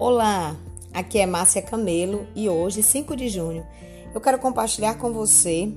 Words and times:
Olá, 0.00 0.56
aqui 0.94 1.18
é 1.18 1.26
Márcia 1.26 1.60
Camelo 1.60 2.26
e 2.34 2.48
hoje, 2.48 2.82
5 2.82 3.14
de 3.14 3.28
junho, 3.28 3.66
eu 4.14 4.18
quero 4.18 4.38
compartilhar 4.38 4.94
com 4.94 5.12
você 5.12 5.70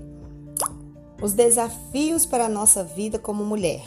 os 1.22 1.34
desafios 1.34 2.26
para 2.26 2.46
a 2.46 2.50
nossa 2.50 2.86
vida 2.86 3.20
como 3.20 3.44
mulher. 3.44 3.84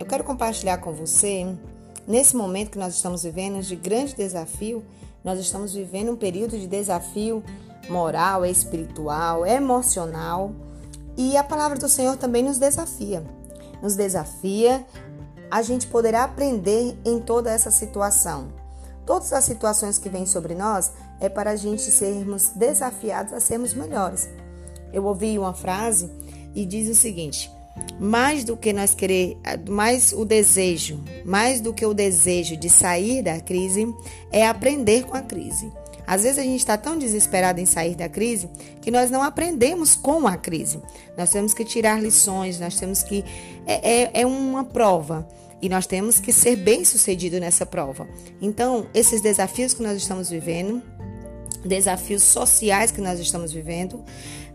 Eu 0.00 0.06
quero 0.06 0.24
compartilhar 0.24 0.78
com 0.78 0.90
você, 0.94 1.46
nesse 2.08 2.34
momento 2.34 2.70
que 2.70 2.78
nós 2.78 2.94
estamos 2.94 3.24
vivendo 3.24 3.60
de 3.60 3.76
grande 3.76 4.16
desafio, 4.16 4.82
nós 5.22 5.38
estamos 5.38 5.74
vivendo 5.74 6.12
um 6.12 6.16
período 6.16 6.58
de 6.58 6.66
desafio 6.66 7.44
moral, 7.90 8.46
espiritual, 8.46 9.44
emocional 9.44 10.50
e 11.14 11.36
a 11.36 11.44
palavra 11.44 11.78
do 11.78 11.90
Senhor 11.90 12.16
também 12.16 12.42
nos 12.42 12.56
desafia. 12.56 13.22
Nos 13.82 13.96
desafia 13.96 14.82
a 15.50 15.60
gente 15.60 15.86
poderá 15.88 16.24
aprender 16.24 16.96
em 17.04 17.20
toda 17.20 17.50
essa 17.50 17.70
situação 17.70 18.63
Todas 19.06 19.32
as 19.32 19.44
situações 19.44 19.98
que 19.98 20.08
vêm 20.08 20.26
sobre 20.26 20.54
nós 20.54 20.92
é 21.20 21.28
para 21.28 21.50
a 21.50 21.56
gente 21.56 21.82
sermos 21.82 22.50
desafiados 22.54 23.32
a 23.32 23.40
sermos 23.40 23.74
melhores. 23.74 24.28
Eu 24.92 25.04
ouvi 25.04 25.38
uma 25.38 25.52
frase 25.52 26.10
e 26.54 26.64
diz 26.64 26.88
o 26.88 26.94
seguinte: 26.94 27.50
mais 27.98 28.44
do 28.44 28.56
que 28.56 28.72
nós 28.72 28.94
querer, 28.94 29.36
mais 29.68 30.12
o 30.12 30.24
desejo, 30.24 31.02
mais 31.24 31.60
do 31.60 31.72
que 31.72 31.84
o 31.84 31.92
desejo 31.92 32.56
de 32.56 32.70
sair 32.70 33.22
da 33.22 33.40
crise 33.40 33.92
é 34.30 34.46
aprender 34.46 35.04
com 35.04 35.16
a 35.16 35.22
crise. 35.22 35.70
Às 36.06 36.22
vezes 36.22 36.38
a 36.38 36.42
gente 36.42 36.58
está 36.58 36.76
tão 36.76 36.98
desesperado 36.98 37.60
em 37.60 37.66
sair 37.66 37.94
da 37.94 38.08
crise 38.08 38.48
que 38.82 38.90
nós 38.90 39.10
não 39.10 39.22
aprendemos 39.22 39.94
com 39.94 40.26
a 40.26 40.36
crise. 40.36 40.80
Nós 41.16 41.30
temos 41.30 41.54
que 41.54 41.64
tirar 41.64 42.02
lições, 42.02 42.60
nós 42.60 42.78
temos 42.78 43.02
que. 43.02 43.24
É, 43.66 44.02
é, 44.02 44.10
é 44.20 44.26
uma 44.26 44.64
prova 44.64 45.26
e 45.64 45.68
nós 45.70 45.86
temos 45.86 46.20
que 46.20 46.30
ser 46.30 46.56
bem-sucedido 46.56 47.40
nessa 47.40 47.64
prova. 47.64 48.06
Então, 48.38 48.86
esses 48.92 49.22
desafios 49.22 49.72
que 49.72 49.82
nós 49.82 49.96
estamos 49.96 50.28
vivendo, 50.28 50.82
desafios 51.64 52.22
sociais 52.22 52.90
que 52.90 53.00
nós 53.00 53.18
estamos 53.18 53.50
vivendo, 53.50 54.04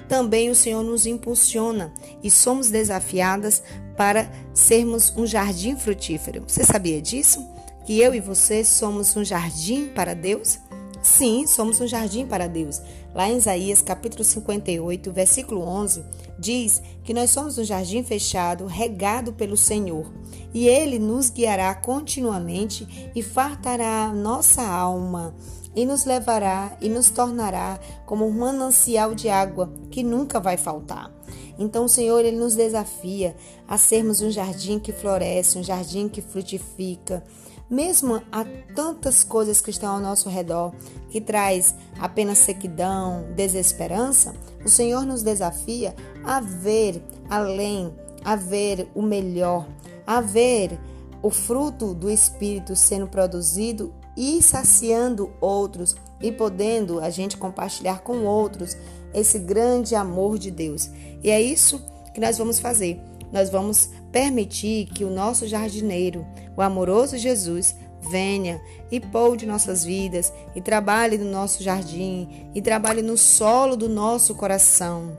também 0.08 0.52
o 0.52 0.56
Senhor 0.56 0.84
nos 0.84 1.08
impulsiona 1.08 1.92
e 2.22 2.30
somos 2.30 2.70
desafiadas 2.70 3.64
para 3.98 4.32
sermos 4.54 5.12
um 5.18 5.26
jardim 5.26 5.76
frutífero. 5.76 6.44
Você 6.48 6.64
sabia 6.64 7.02
disso? 7.02 7.44
Que 7.88 8.00
eu 8.00 8.14
e 8.14 8.20
você 8.20 8.64
somos 8.64 9.18
um 9.18 9.26
jardim 9.26 9.88
para 9.88 10.14
Deus? 10.14 10.60
Sim, 11.02 11.48
somos 11.48 11.82
um 11.82 11.88
jardim 11.88 12.28
para 12.28 12.48
Deus. 12.48 12.84
Lá 13.16 13.28
em 13.28 13.38
Isaías 13.38 13.82
capítulo 13.82 14.24
58, 14.24 15.12
versículo 15.12 15.62
11, 15.62 16.04
diz 16.40 16.82
que 17.04 17.14
nós 17.14 17.30
somos 17.30 17.58
um 17.58 17.64
jardim 17.64 18.04
fechado, 18.04 18.66
regado 18.66 19.34
pelo 19.34 19.58
Senhor, 19.58 20.12
e 20.54 20.68
ele 20.68 20.98
nos 20.98 21.30
guiará 21.30 21.76
continuamente 21.76 23.12
e 23.14 23.22
fartará 23.22 24.06
a 24.06 24.14
nossa 24.14 24.64
alma, 24.64 25.36
e 25.76 25.86
nos 25.86 26.06
levará 26.06 26.76
e 26.82 26.90
nos 26.90 27.10
tornará 27.10 27.80
como 28.06 28.26
um 28.26 28.32
manancial 28.32 29.14
de 29.14 29.30
água 29.30 29.72
que 29.92 30.02
nunca 30.02 30.40
vai 30.40 30.58
faltar. 30.58 31.12
Então 31.60 31.86
o 31.86 31.90
Senhor 31.90 32.24
ele 32.24 32.38
nos 32.38 32.56
desafia 32.56 33.36
a 33.68 33.78
sermos 33.78 34.22
um 34.22 34.32
jardim 34.32 34.80
que 34.80 34.94
floresce, 34.94 35.58
um 35.58 35.64
jardim 35.64 36.08
que 36.08 36.22
frutifica, 36.22 37.24
mesmo 37.70 38.22
há 38.32 38.46
tantas 38.74 39.24
coisas 39.24 39.62
que 39.62 39.70
estão 39.70 39.94
ao 39.94 40.00
nosso 40.00 40.28
redor 40.28 40.74
que 41.10 41.22
traz 41.22 41.76
apenas 42.00 42.40
sequidão, 42.40 43.26
desesperança, 43.36 44.34
o 44.66 44.70
Senhor 44.70 45.06
nos 45.06 45.22
desafia 45.22 45.96
a 46.24 46.40
ver 46.40 47.02
além, 47.30 47.94
a 48.24 48.36
ver 48.36 48.88
o 48.96 49.02
melhor, 49.02 49.68
a 50.06 50.20
ver 50.20 50.80
o 51.22 51.30
fruto 51.30 51.94
do 51.94 52.10
Espírito 52.10 52.76
sendo 52.76 53.08
produzido 53.08 53.94
e 54.18 54.42
saciando 54.42 55.32
outros 55.40 55.96
e 56.22 56.32
podendo 56.32 57.00
a 57.00 57.10
gente 57.10 57.38
compartilhar 57.38 58.02
com 58.02 58.26
outros 58.26 58.76
esse 59.14 59.40
grande 59.40 59.96
amor 59.96 60.38
de 60.38 60.52
Deus. 60.52 60.90
E 61.24 61.30
é 61.30 61.42
isso 61.42 61.84
que 62.14 62.20
nós 62.20 62.38
vamos 62.38 62.60
fazer 62.60 63.02
nós 63.32 63.50
vamos 63.50 63.90
permitir 64.12 64.88
que 64.88 65.04
o 65.04 65.10
nosso 65.10 65.48
jardineiro, 65.48 66.26
o 66.56 66.62
amoroso 66.62 67.18
Jesus, 67.18 67.76
venha 68.10 68.62
e 68.92 69.00
poude 69.00 69.46
nossas 69.46 69.84
vidas 69.84 70.32
e 70.56 70.62
trabalhe 70.62 71.18
no 71.18 71.30
nosso 71.30 71.62
jardim 71.62 72.50
e 72.56 72.62
trabalhe 72.62 73.02
no 73.02 73.18
solo 73.18 73.76
do 73.76 73.90
nosso 73.90 74.36
coração, 74.36 75.18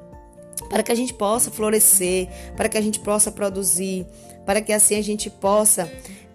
para 0.69 0.83
que 0.83 0.93
a 0.93 0.95
gente 0.95 1.15
possa 1.15 1.51
florescer, 1.51 2.29
para 2.57 2.69
que 2.69 2.79
a 2.79 2.81
gente 2.81 3.01
possa 3.01 3.31
produzir, 3.31 4.07
para 4.47 4.61
que 4.61 4.73
assim 4.73 4.97
a 4.97 5.03
gente 5.03 5.29
possa 5.29 5.91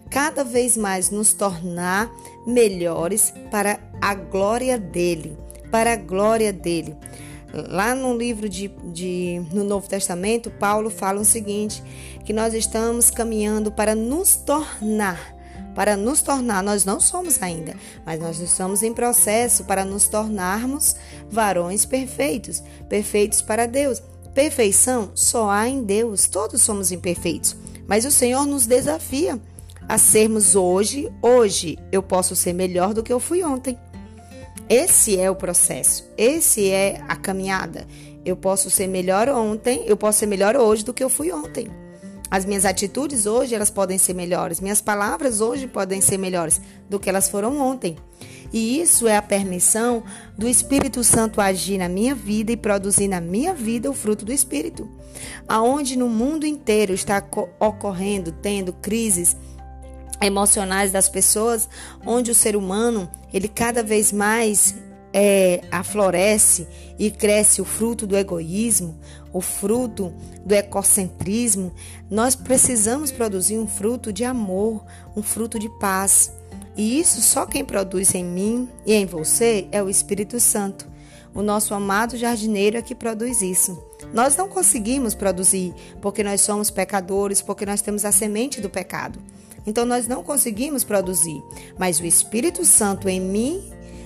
cada 0.10 0.44
vez 0.44 0.78
mais 0.78 1.10
nos 1.10 1.34
tornar 1.34 2.12
melhores 2.46 3.34
para 3.50 3.80
a 4.02 4.14
glória 4.14 4.78
dele, 4.78 5.38
para 5.72 5.94
a 5.94 5.96
glória 5.96 6.54
dele. 6.54 6.96
Lá 7.70 7.96
no 7.96 8.16
livro 8.18 8.50
de, 8.50 8.68
de, 8.92 9.42
no 9.54 9.64
Novo 9.64 9.88
Testamento, 9.88 10.52
Paulo 10.52 10.90
fala 10.90 11.22
o 11.22 11.26
seguinte: 11.26 11.82
que 12.26 12.34
nós 12.34 12.54
estamos 12.54 13.10
caminhando 13.10 13.72
para 13.72 13.96
nos 13.96 14.36
tornar. 14.36 15.34
Para 15.74 15.98
nos 15.98 16.22
tornar, 16.22 16.64
nós 16.64 16.86
não 16.86 17.02
somos 17.02 17.42
ainda, 17.42 17.76
mas 18.06 18.20
nós 18.20 18.40
estamos 18.40 18.82
em 18.82 18.94
processo 18.94 19.66
para 19.66 19.84
nos 19.84 20.08
tornarmos 20.08 20.96
varões 21.30 21.86
perfeitos, 21.86 22.64
perfeitos 22.88 23.42
para 23.42 23.66
Deus. 23.66 24.02
Perfeição 24.34 25.12
só 25.14 25.50
há 25.50 25.68
em 25.68 25.84
Deus, 25.84 26.28
todos 26.28 26.62
somos 26.62 26.92
imperfeitos, 26.92 27.56
mas 27.88 28.06
o 28.06 28.12
Senhor 28.12 28.46
nos 28.46 28.66
desafia 28.66 29.40
a 29.88 29.98
sermos 29.98 30.56
hoje, 30.56 31.12
hoje 31.22 31.78
eu 31.92 32.02
posso 32.02 32.36
ser 32.36 32.54
melhor 32.54 32.94
do 32.94 33.04
que 33.04 33.14
eu 33.14 33.20
fui 33.20 33.44
ontem. 33.44 33.78
Esse 34.70 35.20
é 35.20 35.30
o 35.30 35.36
processo, 35.36 36.10
esse 36.18 36.70
é 36.72 37.04
a 37.08 37.16
caminhada. 37.16 37.86
Eu 38.26 38.36
posso 38.36 38.72
ser 38.72 38.88
melhor 38.88 39.30
ontem, 39.30 39.84
eu 39.86 39.96
posso 39.96 40.20
ser 40.20 40.26
melhor 40.26 40.56
hoje 40.56 40.84
do 40.84 40.94
que 40.94 41.04
eu 41.04 41.10
fui 41.10 41.32
ontem. 41.32 41.68
As 42.32 42.44
minhas 42.44 42.66
atitudes 42.66 43.28
hoje 43.28 43.54
elas 43.54 43.70
podem 43.70 44.00
ser 44.00 44.16
melhores, 44.16 44.60
minhas 44.60 44.82
palavras 44.82 45.40
hoje 45.40 45.68
podem 45.68 46.02
ser 46.02 46.18
melhores 46.18 46.60
do 46.90 47.00
que 47.00 47.08
elas 47.08 47.30
foram 47.30 47.60
ontem. 47.60 47.96
E 48.52 48.82
isso 48.82 49.08
é 49.08 49.18
a 49.18 49.22
permissão 49.22 50.04
do 50.38 50.48
Espírito 50.48 51.04
Santo 51.04 51.42
agir 51.42 51.78
na 51.78 51.90
minha 51.90 52.16
vida 52.16 52.52
e 52.52 52.58
produzir 52.58 53.08
na 53.08 53.22
minha 53.22 53.54
vida 53.54 53.90
o 53.90 53.94
fruto 53.94 54.26
do 54.26 54.34
Espírito. 54.34 54.90
Aonde 55.48 55.96
no 55.96 56.10
mundo 56.10 56.46
inteiro 56.46 56.94
está 56.94 57.24
ocorrendo, 57.60 58.32
tendo 58.32 58.74
crises, 58.74 59.36
emocionais 60.22 60.92
das 60.92 61.10
pessoas, 61.10 61.68
onde 62.06 62.32
o 62.32 62.36
ser 62.36 62.56
humano 62.56 63.10
ele 63.34 63.48
cada 63.48 63.84
vez 63.84 64.12
mais 64.12 64.76
é, 65.14 65.62
e 67.00 67.10
cresce 67.10 67.62
o 67.62 67.66
fruto 67.66 68.06
do 68.06 68.18
egoísmo, 68.18 69.00
o 69.32 69.40
fruto 69.40 70.14
do 70.46 70.54
ecocentrismo, 70.54 71.74
nós 72.10 72.36
precisamos 72.36 73.12
produzir 73.12 73.58
um 73.58 73.68
fruto 73.68 74.12
de 74.12 74.26
amor, 74.26 74.84
um 75.16 75.24
fruto 75.24 75.58
de 75.58 75.70
paz. 75.80 76.34
E 76.76 77.00
isso 77.00 77.22
só 77.22 77.46
quem 77.46 77.64
produz 77.64 78.14
em 78.14 78.26
mim 78.26 78.70
e 78.86 78.94
em 78.94 79.06
você 79.06 79.68
é 79.72 79.82
o 79.82 79.90
Espírito 79.90 80.38
Santo. 80.40 80.86
O 81.34 81.42
nosso 81.42 81.74
amado 81.74 82.18
jardineiro 82.18 82.78
é 82.78 82.82
que 82.82 82.96
produz 82.96 83.42
isso. 83.42 83.82
Nós 84.14 84.36
não 84.36 84.48
conseguimos 84.48 85.14
produzir 85.14 85.74
porque 86.02 86.24
nós 86.24 86.42
somos 86.42 86.70
pecadores, 86.70 87.42
porque 87.42 87.66
nós 87.66 87.82
temos 87.82 88.06
a 88.06 88.12
semente 88.12 88.62
do 88.62 88.70
pecado. 88.70 89.20
Então 89.66 89.86
nós 89.86 90.08
não 90.08 90.24
conseguimos 90.24 90.84
produzir, 90.84 91.42
mas 91.78 92.00
o 92.00 92.06
Espírito 92.06 92.64
Santo 92.64 93.10
em 93.10 93.20
mim, 93.20 93.64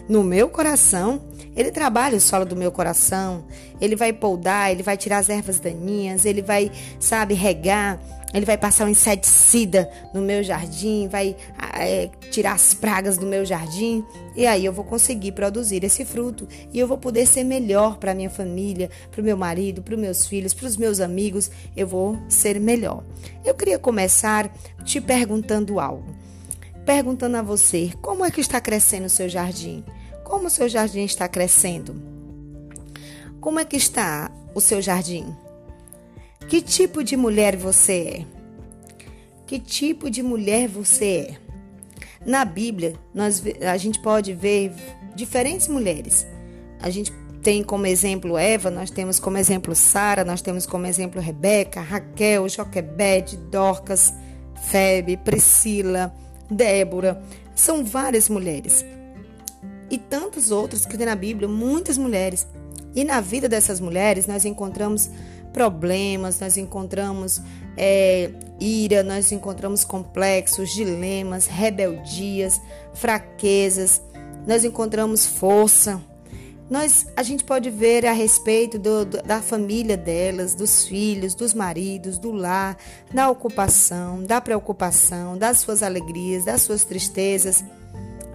no 0.08 0.24
meu 0.24 0.50
coração, 0.50 1.22
ele 1.56 1.72
trabalha 1.72 2.18
o 2.18 2.22
solo 2.22 2.46
do 2.46 2.56
meu 2.56 2.72
coração, 2.72 3.46
ele 3.82 3.96
vai 3.96 4.14
poldar, 4.14 4.72
ele 4.72 4.82
vai 4.82 4.96
tirar 4.98 5.18
as 5.18 5.30
ervas 5.30 5.60
daninhas, 5.60 6.26
ele 6.26 6.42
vai, 6.42 6.72
sabe, 7.00 7.34
regar, 7.34 8.00
ele 8.34 8.46
vai 8.46 8.58
passar 8.58 8.86
um 8.86 8.90
inseticida 8.90 9.90
no 10.14 10.22
meu 10.22 10.44
jardim, 10.44 11.08
vai 11.08 11.36
é, 11.74 12.10
tirar 12.30 12.54
as 12.54 12.74
pragas 12.74 13.18
do 13.18 13.26
meu 13.26 13.44
jardim, 13.44 14.04
e 14.36 14.46
aí 14.46 14.66
eu 14.66 14.72
vou 14.72 14.86
conseguir 14.86 15.32
produzir 15.32 15.84
esse 15.84 16.06
fruto 16.06 16.48
e 16.72 16.80
eu 16.80 16.88
vou 16.88 16.98
poder 16.98 17.26
ser 17.26 17.44
melhor 17.44 17.98
para 17.98 18.14
minha 18.14 18.30
família, 18.30 18.90
para 19.12 19.22
o 19.22 19.24
meu 19.24 19.36
marido, 19.36 19.82
para 19.82 19.96
os 19.96 20.00
meus 20.00 20.28
filhos, 20.28 20.54
para 20.54 20.68
os 20.68 20.78
meus 20.78 21.00
amigos. 21.00 21.50
Eu 21.76 21.88
vou 21.88 22.18
ser 22.30 22.60
melhor. 22.60 23.04
Eu 23.44 23.56
queria 23.56 23.80
começar 23.80 24.54
te 24.84 25.02
perguntando 25.02 25.80
algo. 25.80 26.16
Perguntando 26.86 27.38
a 27.38 27.42
você, 27.42 27.92
como 28.02 28.24
é 28.24 28.32
que 28.32 28.42
está 28.42 28.62
crescendo 28.62 29.06
o 29.06 29.10
seu 29.10 29.28
jardim? 29.28 29.84
Como 30.24 30.48
o 30.48 30.50
seu 30.50 30.70
jardim 30.70 31.04
está 31.04 31.28
crescendo? 31.28 31.96
Como 33.42 33.60
é 33.60 33.66
que 33.66 33.78
está 33.78 34.32
o 34.54 34.62
seu 34.62 34.82
jardim? 34.82 35.26
Que 36.50 36.62
tipo 36.62 37.04
de 37.04 37.16
mulher 37.16 37.56
você 37.56 38.26
é? 38.26 38.26
Que 39.46 39.60
tipo 39.60 40.10
de 40.10 40.24
mulher 40.24 40.68
você 40.68 41.30
é? 41.30 41.38
Na 42.26 42.44
Bíblia, 42.44 42.96
nós, 43.14 43.44
a 43.62 43.78
gente 43.78 44.00
pode 44.02 44.34
ver 44.34 44.74
diferentes 45.16 45.68
mulheres. 45.68 46.26
A 46.82 46.90
gente 46.90 47.14
tem 47.44 47.64
como 47.64 47.86
exemplo 47.86 48.36
Eva, 48.38 48.72
nós 48.72 48.90
temos 48.90 49.20
como 49.20 49.38
exemplo 49.38 49.76
Sara, 49.76 50.26
nós 50.26 50.42
temos 50.42 50.66
como 50.66 50.88
exemplo 50.88 51.22
Rebeca, 51.22 51.82
Raquel, 51.82 52.50
Joquebede, 52.50 53.38
Dorcas, 53.38 54.12
Febe, 54.70 55.18
Priscila, 55.18 56.14
Débora. 56.50 57.22
São 57.54 57.86
várias 57.86 58.28
mulheres. 58.28 58.84
e 59.92 59.98
tantos 59.98 60.52
outros 60.52 60.86
que 60.86 60.98
tem 60.98 61.06
na 61.06 61.16
Bíblia, 61.16 61.48
muitas 61.48 61.98
mulheres. 61.98 62.48
E 62.96 63.04
na 63.04 63.22
vida 63.22 63.48
dessas 63.48 63.80
mulheres 63.80 64.28
nós 64.28 64.46
encontramos 64.46 65.10
problemas, 65.52 66.40
nós 66.40 66.58
encontramos 66.58 67.42
é, 67.78 68.32
ira, 68.60 69.04
nós 69.04 69.32
encontramos 69.32 69.84
complexos, 69.84 70.70
dilemas, 70.72 71.48
rebeldias, 71.48 72.62
fraquezas, 72.94 74.02
nós 74.46 74.64
encontramos 74.64 75.26
força. 75.26 76.02
Nós, 76.70 77.08
a 77.16 77.24
gente 77.24 77.44
pode 77.44 77.72
ver 77.72 78.06
a 78.06 78.12
respeito 78.12 78.78
do, 78.78 79.04
do, 79.04 79.24
da 79.24 79.42
família 79.42 79.98
delas, 79.98 80.54
dos 80.54 80.86
filhos, 80.86 81.34
dos 81.34 81.54
maridos, 81.54 82.20
do 82.20 82.32
lar, 82.32 82.78
da 83.12 83.28
ocupação, 83.30 84.22
da 84.24 84.40
preocupação, 84.40 85.36
das 85.36 85.58
suas 85.58 85.82
alegrias, 85.82 86.46
das 86.46 86.62
suas 86.62 86.84
tristezas. 86.84 87.64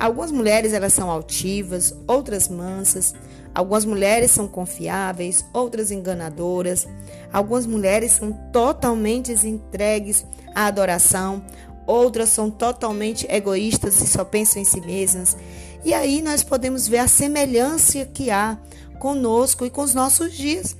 Algumas 0.00 0.32
mulheres 0.32 0.72
elas 0.72 0.92
são 0.92 1.08
altivas, 1.08 1.94
outras 2.08 2.48
mansas. 2.48 3.14
Algumas 3.54 3.84
mulheres 3.84 4.32
são 4.32 4.48
confiáveis, 4.48 5.44
outras 5.52 5.92
enganadoras. 5.92 6.88
Algumas 7.32 7.66
mulheres 7.66 8.12
são 8.12 8.32
totalmente 8.52 9.32
entregues 9.46 10.26
à 10.54 10.66
adoração, 10.66 11.44
outras 11.86 12.30
são 12.30 12.50
totalmente 12.50 13.26
egoístas 13.30 14.00
e 14.00 14.06
só 14.06 14.24
pensam 14.24 14.60
em 14.60 14.64
si 14.64 14.80
mesmas. 14.80 15.36
E 15.84 15.94
aí 15.94 16.20
nós 16.20 16.42
podemos 16.42 16.88
ver 16.88 16.98
a 16.98 17.08
semelhança 17.08 18.04
que 18.06 18.30
há 18.30 18.58
conosco 18.98 19.64
e 19.64 19.70
com 19.70 19.82
os 19.82 19.94
nossos 19.94 20.32
dias. 20.32 20.76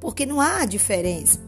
Porque 0.00 0.24
não 0.24 0.40
há 0.40 0.64
diferença. 0.64 1.38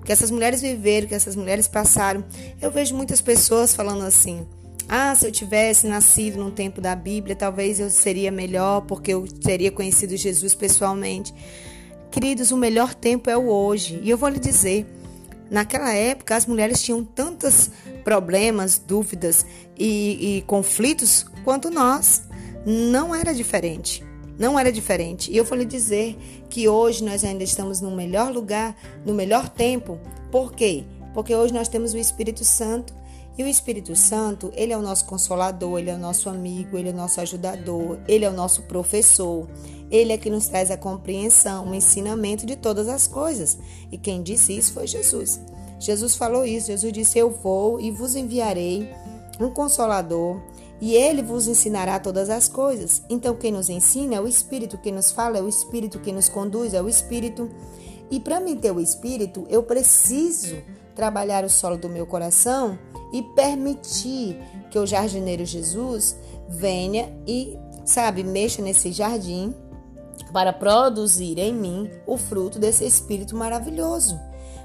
O 0.00 0.02
que 0.02 0.12
essas 0.12 0.30
mulheres 0.30 0.60
viveram, 0.60 1.06
o 1.06 1.08
que 1.08 1.14
essas 1.14 1.36
mulheres 1.36 1.68
passaram. 1.68 2.24
Eu 2.60 2.70
vejo 2.70 2.96
muitas 2.96 3.20
pessoas 3.20 3.74
falando 3.74 4.02
assim: 4.04 4.46
ah, 4.92 5.14
se 5.14 5.24
eu 5.24 5.30
tivesse 5.30 5.86
nascido 5.86 6.36
no 6.36 6.50
tempo 6.50 6.80
da 6.80 6.96
Bíblia, 6.96 7.36
talvez 7.36 7.78
eu 7.78 7.88
seria 7.88 8.32
melhor 8.32 8.80
porque 8.80 9.14
eu 9.14 9.24
teria 9.24 9.70
conhecido 9.70 10.16
Jesus 10.16 10.52
pessoalmente. 10.52 11.32
Queridos, 12.10 12.50
o 12.50 12.56
melhor 12.56 12.92
tempo 12.92 13.30
é 13.30 13.36
o 13.36 13.46
hoje. 13.46 14.00
E 14.02 14.10
eu 14.10 14.18
vou 14.18 14.28
lhe 14.28 14.40
dizer, 14.40 14.84
naquela 15.48 15.92
época 15.94 16.34
as 16.34 16.44
mulheres 16.44 16.82
tinham 16.82 17.04
tantos 17.04 17.70
problemas, 18.02 18.80
dúvidas 18.84 19.46
e, 19.78 20.38
e 20.38 20.42
conflitos 20.42 21.24
quanto 21.44 21.70
nós. 21.70 22.24
Não 22.66 23.14
era 23.14 23.32
diferente. 23.32 24.04
Não 24.36 24.58
era 24.58 24.72
diferente. 24.72 25.30
E 25.30 25.36
eu 25.36 25.44
vou 25.44 25.56
lhe 25.56 25.64
dizer 25.64 26.18
que 26.48 26.68
hoje 26.68 27.04
nós 27.04 27.22
ainda 27.22 27.44
estamos 27.44 27.80
no 27.80 27.94
melhor 27.94 28.32
lugar, 28.32 28.76
no 29.06 29.14
melhor 29.14 29.50
tempo. 29.50 30.00
Por 30.32 30.50
quê? 30.52 30.82
Porque 31.14 31.32
hoje 31.32 31.54
nós 31.54 31.68
temos 31.68 31.94
o 31.94 31.96
Espírito 31.96 32.42
Santo 32.42 32.98
e 33.40 33.42
o 33.42 33.48
Espírito 33.48 33.96
Santo, 33.96 34.52
ele 34.54 34.70
é 34.70 34.76
o 34.76 34.82
nosso 34.82 35.06
consolador, 35.06 35.78
ele 35.78 35.88
é 35.88 35.94
o 35.94 35.98
nosso 35.98 36.28
amigo, 36.28 36.76
ele 36.76 36.90
é 36.90 36.92
o 36.92 36.96
nosso 36.96 37.22
ajudador, 37.22 37.98
ele 38.06 38.26
é 38.26 38.28
o 38.28 38.34
nosso 38.34 38.64
professor. 38.64 39.48
Ele 39.90 40.12
é 40.12 40.18
que 40.18 40.28
nos 40.28 40.46
traz 40.46 40.70
a 40.70 40.76
compreensão, 40.76 41.70
o 41.70 41.74
ensinamento 41.74 42.44
de 42.44 42.54
todas 42.54 42.86
as 42.86 43.06
coisas. 43.06 43.56
E 43.90 43.96
quem 43.96 44.22
disse 44.22 44.54
isso 44.54 44.74
foi 44.74 44.86
Jesus. 44.86 45.40
Jesus 45.78 46.16
falou 46.16 46.44
isso. 46.44 46.66
Jesus 46.66 46.92
disse: 46.92 47.18
Eu 47.18 47.30
vou 47.30 47.80
e 47.80 47.90
vos 47.90 48.14
enviarei 48.14 48.92
um 49.40 49.48
consolador, 49.48 50.38
e 50.78 50.94
ele 50.94 51.22
vos 51.22 51.48
ensinará 51.48 51.98
todas 51.98 52.28
as 52.28 52.46
coisas. 52.46 53.02
Então, 53.08 53.34
quem 53.34 53.52
nos 53.52 53.70
ensina 53.70 54.16
é 54.16 54.20
o 54.20 54.28
Espírito, 54.28 54.76
quem 54.76 54.92
nos 54.92 55.12
fala 55.12 55.38
é 55.38 55.42
o 55.42 55.48
Espírito, 55.48 55.98
quem 55.98 56.12
nos 56.12 56.28
conduz 56.28 56.74
é 56.74 56.82
o 56.82 56.90
Espírito. 56.90 57.50
E 58.10 58.20
para 58.20 58.38
mim 58.38 58.54
ter 58.54 58.70
o 58.70 58.80
Espírito, 58.80 59.46
eu 59.48 59.62
preciso 59.62 60.58
trabalhar 60.94 61.42
o 61.42 61.48
solo 61.48 61.78
do 61.78 61.88
meu 61.88 62.06
coração 62.06 62.78
e 63.12 63.22
permitir 63.22 64.36
que 64.70 64.78
o 64.78 64.86
jardineiro 64.86 65.44
Jesus 65.44 66.16
venha 66.48 67.12
e, 67.26 67.56
sabe, 67.84 68.22
mexa 68.22 68.62
nesse 68.62 68.92
jardim 68.92 69.54
para 70.32 70.52
produzir 70.52 71.38
em 71.38 71.52
mim 71.52 71.90
o 72.06 72.16
fruto 72.16 72.58
desse 72.58 72.84
Espírito 72.84 73.36
maravilhoso. 73.36 74.18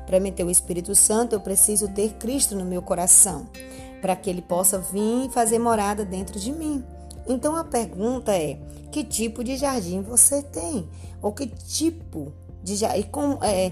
Para 0.06 0.19
me 0.19 0.31
ter 0.31 0.44
o 0.44 0.51
Espírito 0.51 0.94
Santo, 0.94 1.33
eu 1.33 1.39
preciso 1.39 1.88
ter 1.88 2.13
Cristo 2.13 2.56
no 2.56 2.63
meu 2.63 2.81
coração, 2.81 3.50
para 4.01 4.15
que 4.15 4.30
ele 4.30 4.42
possa 4.42 4.77
vir 4.77 5.25
e 5.25 5.30
fazer 5.30 5.57
morada 5.57 6.06
dentro 6.06 6.39
de 6.39 6.51
mim. 6.51 6.83
Então 7.27 7.56
a 7.56 7.63
pergunta 7.63 8.31
é: 8.31 8.59
que 8.91 9.03
tipo 9.03 9.44
de 9.44 9.57
jardim 9.57 10.01
você 10.01 10.44
tem? 10.44 10.88
Ou 11.21 11.33
que 11.33 11.48
tipo 11.48 12.31
de 12.63 12.75
jardim? 12.75 13.01
Como 13.09 13.44
é, 13.44 13.71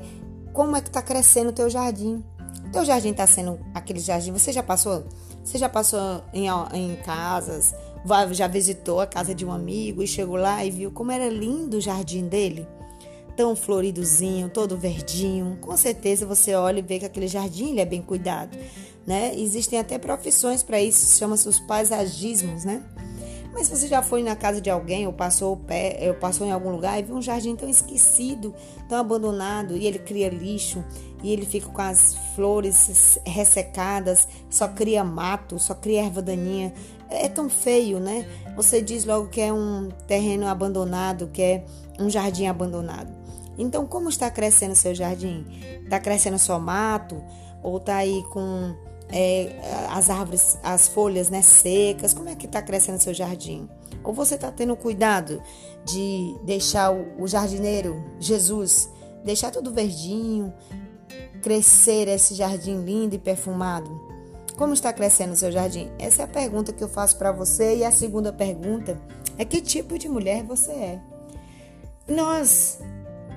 como 0.52 0.76
é 0.76 0.82
que 0.82 0.90
está 0.90 1.04
crescendo 1.04 1.50
o 1.50 1.54
teu 1.54 1.70
jardim? 1.70 2.24
Teu 2.72 2.84
jardim 2.84 3.12
está 3.12 3.28
sendo 3.28 3.60
aquele 3.74 4.00
jardim. 4.00 4.32
Você 4.32 4.52
já 4.52 4.64
passou? 4.64 5.04
Você 5.44 5.58
já 5.58 5.70
passou 5.70 6.24
em, 6.34 6.48
em 6.74 6.96
casas? 6.98 7.74
Já 8.32 8.48
visitou 8.48 9.00
a 9.00 9.08
casa 9.08 9.34
de 9.34 9.46
um 9.46 9.52
amigo 9.52 10.02
e 10.02 10.08
chegou 10.08 10.36
lá 10.36 10.64
e 10.66 10.72
viu 10.72 10.92
como 10.92 11.12
era 11.12 11.30
lindo 11.30 11.78
o 11.78 11.82
jardim 11.82 12.28
dele? 12.28 12.68
Tão 13.36 13.56
floridozinho, 13.56 14.50
todo 14.50 14.78
verdinho. 14.78 15.58
Com 15.62 15.76
certeza 15.78 16.26
você 16.26 16.54
olha 16.54 16.80
e 16.80 16.84
vê 16.84 17.00
que 17.00 17.06
aquele 17.06 17.28
jardim 17.28 17.80
é 17.80 17.86
bem 17.86 18.02
cuidado, 18.02 18.58
né? 19.08 19.34
Existem 19.36 19.80
até 19.80 19.98
profissões 19.98 20.62
para 20.62 20.82
isso, 20.82 21.18
chama-se 21.18 21.48
os 21.48 21.60
paisagismos, 21.60 22.64
né? 22.66 22.84
Mas 23.54 23.70
você 23.70 23.88
já 23.88 24.02
foi 24.02 24.24
na 24.24 24.36
casa 24.36 24.60
de 24.60 24.70
alguém 24.70 25.06
ou 25.06 25.14
passou, 25.14 25.56
pé, 25.56 26.00
ou 26.08 26.16
passou 26.16 26.46
em 26.46 26.52
algum 26.52 26.72
lugar 26.72 27.00
e 27.00 27.04
viu 27.04 27.16
um 27.16 27.22
jardim 27.22 27.56
tão 27.56 27.70
esquecido, 27.70 28.54
tão 28.90 28.98
abandonado, 28.98 29.78
e 29.78 29.86
ele 29.86 30.00
cria 30.00 30.28
lixo, 30.28 30.84
e 31.22 31.32
ele 31.32 31.46
fica 31.46 31.70
com 31.70 31.82
as 31.82 32.16
flores 32.36 33.20
ressecadas, 33.26 34.28
só 34.50 34.68
cria 34.68 35.04
mato, 35.04 35.60
só 35.60 35.76
cria 35.76 36.04
erva 36.04 36.22
daninha. 36.22 36.74
É 37.10 37.30
tão 37.30 37.48
feio, 37.48 38.00
né? 38.00 38.28
Você 38.56 38.82
diz 38.82 39.06
logo 39.06 39.28
que 39.28 39.40
é 39.40 39.54
um 39.54 39.90
terreno 40.08 40.48
abandonado, 40.48 41.28
que 41.28 41.42
é 41.42 41.66
um 42.00 42.10
jardim 42.10 42.48
abandonado. 42.48 43.14
Então, 43.56 43.86
como 43.86 44.10
está 44.10 44.32
crescendo 44.32 44.74
seu 44.76 44.96
jardim? 44.96 45.46
Está 45.84 46.00
crescendo 46.00 46.40
só 46.40 46.60
mato? 46.60 47.22
Ou 47.62 47.78
está 47.78 47.98
aí 47.98 48.24
com 48.32 48.76
é, 49.16 49.56
as 49.92 50.10
árvores, 50.10 50.58
as 50.64 50.88
folhas 50.88 51.30
né, 51.30 51.44
secas, 51.44 52.16
como 52.16 52.30
é 52.30 52.36
que 52.36 52.48
está 52.48 52.64
crescendo 52.64 53.00
seu 53.00 53.14
jardim? 53.14 53.70
Ou 54.04 54.12
você 54.12 54.34
está 54.34 54.52
tendo 54.52 54.76
cuidado 54.76 55.40
de 55.86 56.36
deixar 56.44 56.92
o, 56.92 57.22
o 57.22 57.28
jardineiro, 57.28 58.04
Jesus, 58.20 58.90
deixar 59.24 59.52
tudo 59.52 59.72
verdinho, 59.72 60.52
crescer 61.44 62.08
esse 62.08 62.34
jardim 62.34 62.84
lindo 62.84 63.14
e 63.14 63.20
perfumado? 63.20 63.90
Como 64.58 64.74
está 64.74 64.92
crescendo 64.92 65.34
o 65.34 65.38
seu 65.38 65.52
jardim? 65.52 65.92
Essa 66.00 66.24
é 66.24 66.26
a 66.26 66.28
pergunta 66.28 66.74
que 66.74 66.84
eu 66.84 66.90
faço 66.90 67.16
para 67.18 67.32
você. 67.32 67.78
E 67.78 67.84
a 67.84 67.92
segunda 67.92 68.34
pergunta 68.34 69.00
é: 69.38 69.46
que 69.46 69.62
tipo 69.62 69.98
de 69.98 70.10
mulher 70.10 70.44
você 70.44 70.72
é? 70.72 71.02
Nós 72.08 72.80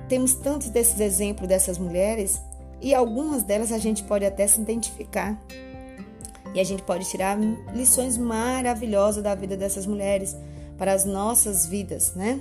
temos 0.09 0.33
tantos 0.33 0.69
desses 0.69 0.99
exemplos 0.99 1.47
dessas 1.47 1.77
mulheres 1.77 2.41
e 2.81 2.93
algumas 2.93 3.43
delas 3.43 3.71
a 3.71 3.77
gente 3.77 4.03
pode 4.03 4.25
até 4.25 4.47
se 4.47 4.59
identificar. 4.59 5.39
E 6.53 6.59
a 6.59 6.63
gente 6.63 6.83
pode 6.83 7.09
tirar 7.09 7.37
lições 7.73 8.17
maravilhosas 8.17 9.23
da 9.23 9.35
vida 9.35 9.55
dessas 9.55 9.85
mulheres 9.85 10.35
para 10.77 10.93
as 10.93 11.05
nossas 11.05 11.65
vidas, 11.65 12.13
né? 12.15 12.39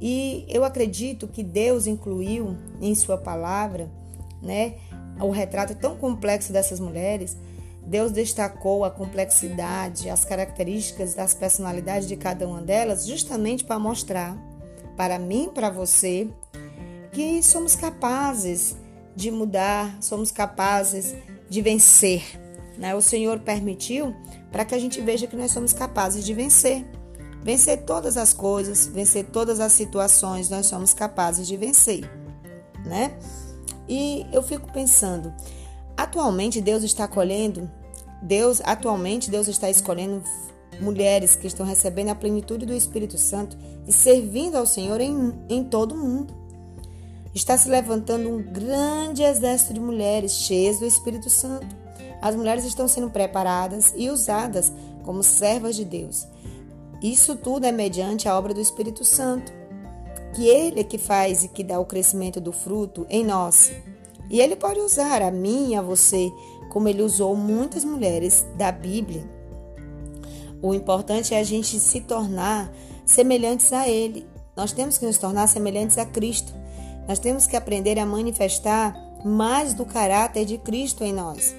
E 0.00 0.44
eu 0.48 0.64
acredito 0.64 1.28
que 1.28 1.44
Deus 1.44 1.86
incluiu 1.86 2.56
em 2.80 2.94
sua 2.94 3.16
palavra, 3.16 3.88
né, 4.42 4.74
o 5.20 5.30
retrato 5.30 5.76
tão 5.76 5.96
complexo 5.96 6.52
dessas 6.52 6.80
mulheres. 6.80 7.36
Deus 7.86 8.10
destacou 8.10 8.84
a 8.84 8.90
complexidade, 8.90 10.10
as 10.10 10.24
características 10.24 11.14
das 11.14 11.34
personalidades 11.34 12.08
de 12.08 12.16
cada 12.16 12.48
uma 12.48 12.60
delas, 12.60 13.06
justamente 13.06 13.62
para 13.62 13.78
mostrar 13.78 14.36
para 14.96 15.18
mim, 15.18 15.50
para 15.52 15.70
você, 15.70 16.28
que 17.12 17.42
somos 17.42 17.76
capazes 17.76 18.76
de 19.14 19.30
mudar, 19.30 19.96
somos 20.00 20.30
capazes 20.30 21.14
de 21.48 21.62
vencer. 21.62 22.41
Né? 22.82 22.96
O 22.96 23.00
Senhor 23.00 23.38
permitiu 23.38 24.12
para 24.50 24.64
que 24.64 24.74
a 24.74 24.78
gente 24.78 25.00
veja 25.00 25.28
que 25.28 25.36
nós 25.36 25.52
somos 25.52 25.72
capazes 25.72 26.24
de 26.24 26.34
vencer. 26.34 26.84
Vencer 27.40 27.84
todas 27.84 28.16
as 28.16 28.32
coisas, 28.32 28.86
vencer 28.88 29.26
todas 29.26 29.60
as 29.60 29.70
situações, 29.72 30.50
nós 30.50 30.66
somos 30.66 30.92
capazes 30.92 31.46
de 31.46 31.56
vencer, 31.56 32.08
né? 32.84 33.16
E 33.88 34.24
eu 34.32 34.44
fico 34.44 34.72
pensando, 34.72 35.32
atualmente 35.96 36.60
Deus 36.60 36.84
está 36.84 37.08
colhendo, 37.08 37.68
Deus, 38.22 38.60
atualmente 38.64 39.28
Deus 39.28 39.48
está 39.48 39.68
escolhendo 39.68 40.22
mulheres 40.80 41.34
que 41.34 41.48
estão 41.48 41.66
recebendo 41.66 42.10
a 42.10 42.14
plenitude 42.14 42.64
do 42.64 42.74
Espírito 42.74 43.18
Santo 43.18 43.56
e 43.88 43.92
servindo 43.92 44.56
ao 44.56 44.66
Senhor 44.66 45.00
em, 45.00 45.34
em 45.48 45.64
todo 45.64 45.96
o 45.96 45.98
mundo. 45.98 46.32
Está 47.34 47.58
se 47.58 47.68
levantando 47.68 48.28
um 48.28 48.40
grande 48.40 49.22
exército 49.24 49.74
de 49.74 49.80
mulheres 49.80 50.32
cheias 50.32 50.78
do 50.78 50.86
Espírito 50.86 51.28
Santo. 51.28 51.81
As 52.22 52.36
mulheres 52.36 52.64
estão 52.64 52.86
sendo 52.86 53.10
preparadas 53.10 53.92
e 53.96 54.08
usadas 54.08 54.72
como 55.04 55.24
servas 55.24 55.74
de 55.74 55.84
Deus. 55.84 56.24
Isso 57.02 57.34
tudo 57.34 57.66
é 57.66 57.72
mediante 57.72 58.28
a 58.28 58.38
obra 58.38 58.54
do 58.54 58.60
Espírito 58.60 59.04
Santo, 59.04 59.52
que 60.32 60.46
Ele 60.46 60.80
é 60.80 60.84
que 60.84 60.98
faz 60.98 61.42
e 61.42 61.48
que 61.48 61.64
dá 61.64 61.80
o 61.80 61.84
crescimento 61.84 62.40
do 62.40 62.52
fruto 62.52 63.04
em 63.10 63.24
nós. 63.24 63.72
E 64.30 64.40
Ele 64.40 64.54
pode 64.54 64.78
usar 64.78 65.20
a 65.20 65.32
mim 65.32 65.72
e 65.72 65.74
a 65.74 65.82
você, 65.82 66.30
como 66.70 66.88
Ele 66.88 67.02
usou 67.02 67.34
muitas 67.34 67.84
mulheres 67.84 68.46
da 68.56 68.70
Bíblia. 68.70 69.28
O 70.62 70.72
importante 70.72 71.34
é 71.34 71.40
a 71.40 71.44
gente 71.44 71.80
se 71.80 72.00
tornar 72.02 72.72
semelhantes 73.04 73.72
a 73.72 73.88
Ele. 73.88 74.24
Nós 74.56 74.72
temos 74.72 74.96
que 74.96 75.04
nos 75.04 75.18
tornar 75.18 75.48
semelhantes 75.48 75.98
a 75.98 76.06
Cristo. 76.06 76.54
Nós 77.08 77.18
temos 77.18 77.48
que 77.48 77.56
aprender 77.56 77.98
a 77.98 78.06
manifestar 78.06 78.94
mais 79.24 79.74
do 79.74 79.84
caráter 79.84 80.44
de 80.44 80.56
Cristo 80.56 81.02
em 81.02 81.12
nós. 81.12 81.52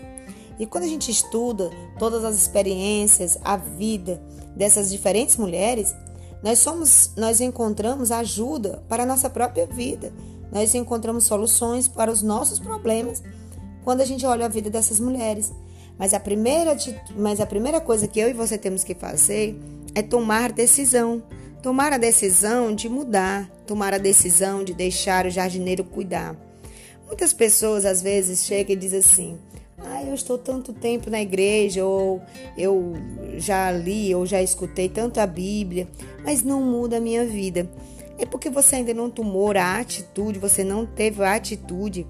E 0.60 0.66
quando 0.66 0.84
a 0.84 0.88
gente 0.88 1.10
estuda 1.10 1.70
todas 1.98 2.24
as 2.24 2.36
experiências, 2.36 3.38
a 3.44 3.58
vida 3.58 4.22
dessas 4.56 4.92
diferentes 4.92 5.36
mulheres, 5.38 5.96
nós 6.44 6.60
somos, 6.60 7.12
nós 7.18 7.40
encontramos 7.40 8.12
ajuda 8.12 8.84
para 8.88 9.04
a 9.04 9.06
nossa 9.06 9.30
própria 9.30 9.66
vida. 9.66 10.14
Nós 10.52 10.76
encontramos 10.76 11.24
soluções 11.24 11.88
para 11.88 12.12
os 12.12 12.22
nossos 12.22 12.60
problemas 12.60 13.24
quando 13.84 14.02
a 14.02 14.06
gente 14.06 14.26
olha 14.26 14.46
a 14.46 14.50
vida 14.50 14.70
dessas 14.70 15.00
mulheres. 15.00 15.52
Mas 15.98 16.14
a 16.14 16.20
primeira, 16.20 16.76
mas 17.16 17.40
a 17.40 17.46
primeira 17.46 17.80
coisa 17.80 18.08
que 18.08 18.20
eu 18.20 18.30
e 18.30 18.34
você 18.34 18.58
temos 18.58 18.84
que 18.84 18.94
fazer 18.94 19.60
é 19.96 20.02
tomar 20.02 20.52
decisão. 20.52 21.24
Tomar 21.62 21.94
a 21.94 21.98
decisão 21.98 22.76
de 22.76 22.90
mudar, 22.90 23.50
tomar 23.66 23.94
a 23.94 23.98
decisão 23.98 24.66
de 24.66 24.74
deixar 24.74 25.26
o 25.26 25.30
jardineiro 25.30 25.86
cuidar. 25.86 26.36
Muitas 27.08 27.32
pessoas 27.32 27.86
às 27.86 28.02
vezes 28.02 28.44
chegam 28.44 28.74
e 28.74 28.76
dizem 28.76 29.00
assim: 29.00 29.40
ah, 29.86 30.04
eu 30.04 30.14
estou 30.14 30.38
tanto 30.38 30.74
tempo 30.74 31.10
na 31.10 31.22
igreja, 31.22 31.86
ou 31.86 32.22
eu 32.58 32.94
já 33.38 33.72
li, 33.72 34.14
ou 34.14 34.26
já 34.26 34.42
escutei 34.42 34.90
tanto 34.90 35.20
a 35.20 35.28
Bíblia, 35.28 35.88
mas 36.24 36.44
não 36.44 36.62
muda 36.62 36.98
a 36.98 37.02
minha 37.02 37.26
vida. 37.26 37.70
É 38.18 38.26
porque 38.26 38.50
você 38.50 38.78
ainda 38.78 38.94
não 38.94 39.10
tomou 39.10 39.52
a 39.52 39.80
atitude, 39.80 40.40
você 40.40 40.64
não 40.64 40.86
teve 40.86 41.24
a 41.24 41.36
atitude 41.36 42.08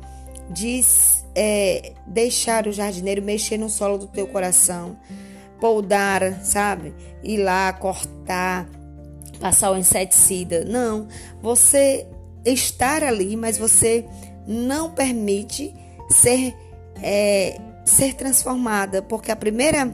de 0.50 0.82
é, 1.36 1.94
deixar 2.06 2.68
o 2.68 2.72
jardineiro 2.72 3.22
mexer 3.22 3.58
no 3.58 3.70
solo 3.70 3.98
do 3.98 4.08
teu 4.08 4.28
coração, 4.28 4.98
poldar, 5.60 6.44
sabe? 6.44 6.94
Ir 7.24 7.38
lá, 7.38 7.72
cortar, 7.74 8.70
passar 9.40 9.72
o 9.72 9.78
inseticida. 9.78 10.66
Não, 10.66 11.08
você 11.42 12.06
estar 12.46 13.04
ali, 13.04 13.36
mas 13.36 13.58
você 13.58 14.06
não 14.46 14.92
permite 14.92 15.74
ser, 16.10 16.54
é, 17.02 17.60
ser 17.86 18.14
transformada, 18.14 19.02
porque 19.02 19.32
a 19.32 19.36
primeira 19.36 19.92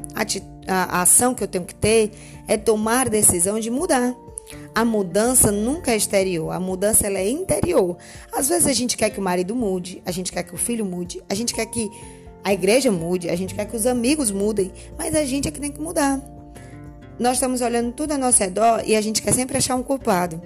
a, 0.67 1.01
ação 1.01 1.33
que 1.33 1.43
eu 1.43 1.47
tenho 1.47 1.65
que 1.65 1.75
ter 1.75 2.11
é 2.47 2.57
tomar 2.57 3.07
a 3.07 3.09
decisão 3.09 3.59
de 3.59 3.69
mudar. 3.69 4.15
A 4.73 4.83
mudança 4.83 5.51
nunca 5.51 5.91
é 5.91 5.95
exterior, 5.95 6.51
a 6.51 6.59
mudança 6.59 7.05
ela 7.05 7.19
é 7.19 7.29
interior. 7.29 7.97
Às 8.31 8.49
vezes 8.49 8.67
a 8.67 8.73
gente 8.73 8.97
quer 8.97 9.09
que 9.09 9.19
o 9.19 9.23
marido 9.23 9.55
mude, 9.55 10.01
a 10.05 10.11
gente 10.11 10.31
quer 10.31 10.43
que 10.43 10.53
o 10.53 10.57
filho 10.57 10.85
mude, 10.85 11.21
a 11.29 11.35
gente 11.35 11.53
quer 11.53 11.65
que 11.67 11.89
a 12.43 12.53
igreja 12.53 12.91
mude, 12.91 13.29
a 13.29 13.35
gente 13.35 13.53
quer 13.53 13.65
que 13.65 13.75
os 13.75 13.85
amigos 13.85 14.31
mudem, 14.31 14.71
mas 14.97 15.13
a 15.13 15.23
gente 15.23 15.47
é 15.47 15.51
que 15.51 15.59
tem 15.59 15.71
que 15.71 15.81
mudar. 15.81 16.19
Nós 17.19 17.33
estamos 17.33 17.61
olhando 17.61 17.91
tudo 17.91 18.13
ao 18.13 18.17
nosso 18.17 18.39
redor 18.39 18.81
e 18.85 18.95
a 18.95 19.01
gente 19.01 19.21
quer 19.21 19.33
sempre 19.33 19.57
achar 19.57 19.75
um 19.75 19.83
culpado. 19.83 20.41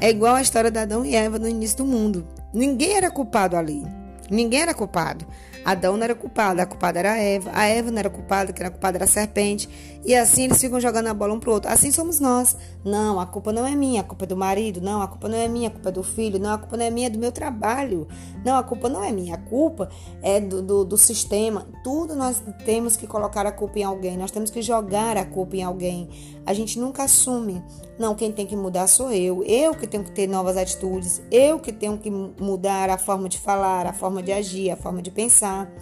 É 0.00 0.10
igual 0.10 0.34
a 0.34 0.42
história 0.42 0.70
de 0.70 0.78
Adão 0.78 1.04
e 1.04 1.14
Eva 1.14 1.38
no 1.38 1.48
início 1.48 1.78
do 1.78 1.84
mundo. 1.84 2.26
Ninguém 2.52 2.96
era 2.96 3.10
culpado 3.10 3.56
ali. 3.56 3.82
Ninguém 4.28 4.60
era 4.60 4.74
culpado. 4.74 5.24
Adão 5.64 5.96
não 5.96 6.04
era 6.04 6.14
culpado, 6.14 6.60
a 6.60 6.66
culpada 6.66 6.98
era 6.98 7.12
a 7.12 7.18
Eva. 7.18 7.50
A 7.54 7.64
Eva 7.64 7.90
não 7.90 7.98
era 7.98 8.10
culpada, 8.10 8.52
que 8.52 8.60
era 8.60 8.70
culpada 8.70 8.98
era 8.98 9.04
a 9.04 9.08
serpente. 9.08 9.68
E 10.04 10.14
assim 10.14 10.44
eles 10.44 10.60
ficam 10.60 10.78
jogando 10.78 11.06
a 11.06 11.14
bola 11.14 11.32
um 11.32 11.40
pro 11.40 11.52
outro. 11.52 11.70
Assim 11.70 11.90
somos 11.90 12.20
nós. 12.20 12.56
Não, 12.84 13.18
a 13.18 13.24
culpa 13.24 13.52
não 13.52 13.66
é 13.66 13.74
minha, 13.74 14.02
a 14.02 14.04
culpa 14.04 14.24
é 14.24 14.26
do 14.26 14.36
marido. 14.36 14.80
Não, 14.80 15.00
a 15.00 15.08
culpa 15.08 15.28
não 15.28 15.38
é 15.38 15.48
minha, 15.48 15.68
a 15.68 15.70
culpa 15.70 15.88
é 15.88 15.92
do 15.92 16.02
filho. 16.02 16.38
Não, 16.38 16.52
a 16.52 16.58
culpa 16.58 16.76
não 16.76 16.84
é 16.84 16.90
minha, 16.90 17.06
é 17.06 17.10
do 17.10 17.18
meu 17.18 17.32
trabalho. 17.32 18.06
Não, 18.44 18.56
a 18.56 18.62
culpa 18.62 18.88
não 18.90 19.02
é 19.02 19.10
minha, 19.10 19.34
a 19.34 19.38
culpa 19.38 19.88
é 20.22 20.38
do, 20.40 20.60
do, 20.60 20.84
do 20.84 20.98
sistema. 20.98 21.66
Tudo 21.82 22.14
nós 22.14 22.42
temos 22.66 22.96
que 22.96 23.06
colocar 23.06 23.46
a 23.46 23.52
culpa 23.52 23.78
em 23.78 23.82
alguém. 23.82 24.18
Nós 24.18 24.30
temos 24.30 24.50
que 24.50 24.60
jogar 24.60 25.16
a 25.16 25.24
culpa 25.24 25.56
em 25.56 25.62
alguém. 25.62 26.10
A 26.44 26.52
gente 26.52 26.78
nunca 26.78 27.04
assume. 27.04 27.62
Não, 27.98 28.14
quem 28.14 28.30
tem 28.30 28.46
que 28.46 28.56
mudar 28.56 28.86
sou 28.88 29.10
eu. 29.10 29.42
Eu 29.44 29.74
que 29.74 29.86
tenho 29.86 30.04
que 30.04 30.12
ter 30.12 30.26
novas 30.26 30.58
atitudes. 30.58 31.22
Eu 31.30 31.58
que 31.58 31.72
tenho 31.72 31.96
que 31.96 32.10
mudar 32.10 32.90
a 32.90 32.98
forma 32.98 33.26
de 33.26 33.38
falar, 33.38 33.86
a 33.86 33.92
forma 33.94 34.22
de 34.22 34.32
agir, 34.32 34.70
a 34.70 34.76
forma 34.76 35.00
de 35.00 35.10
pensar. 35.10 35.72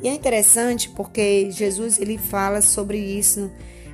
E 0.00 0.08
é 0.08 0.14
interessante 0.14 0.88
porque 0.90 1.50
Jesus 1.50 1.98
ele 1.98 2.18
fala 2.18 2.62
sobre 2.62 2.98
isso. 2.98 3.50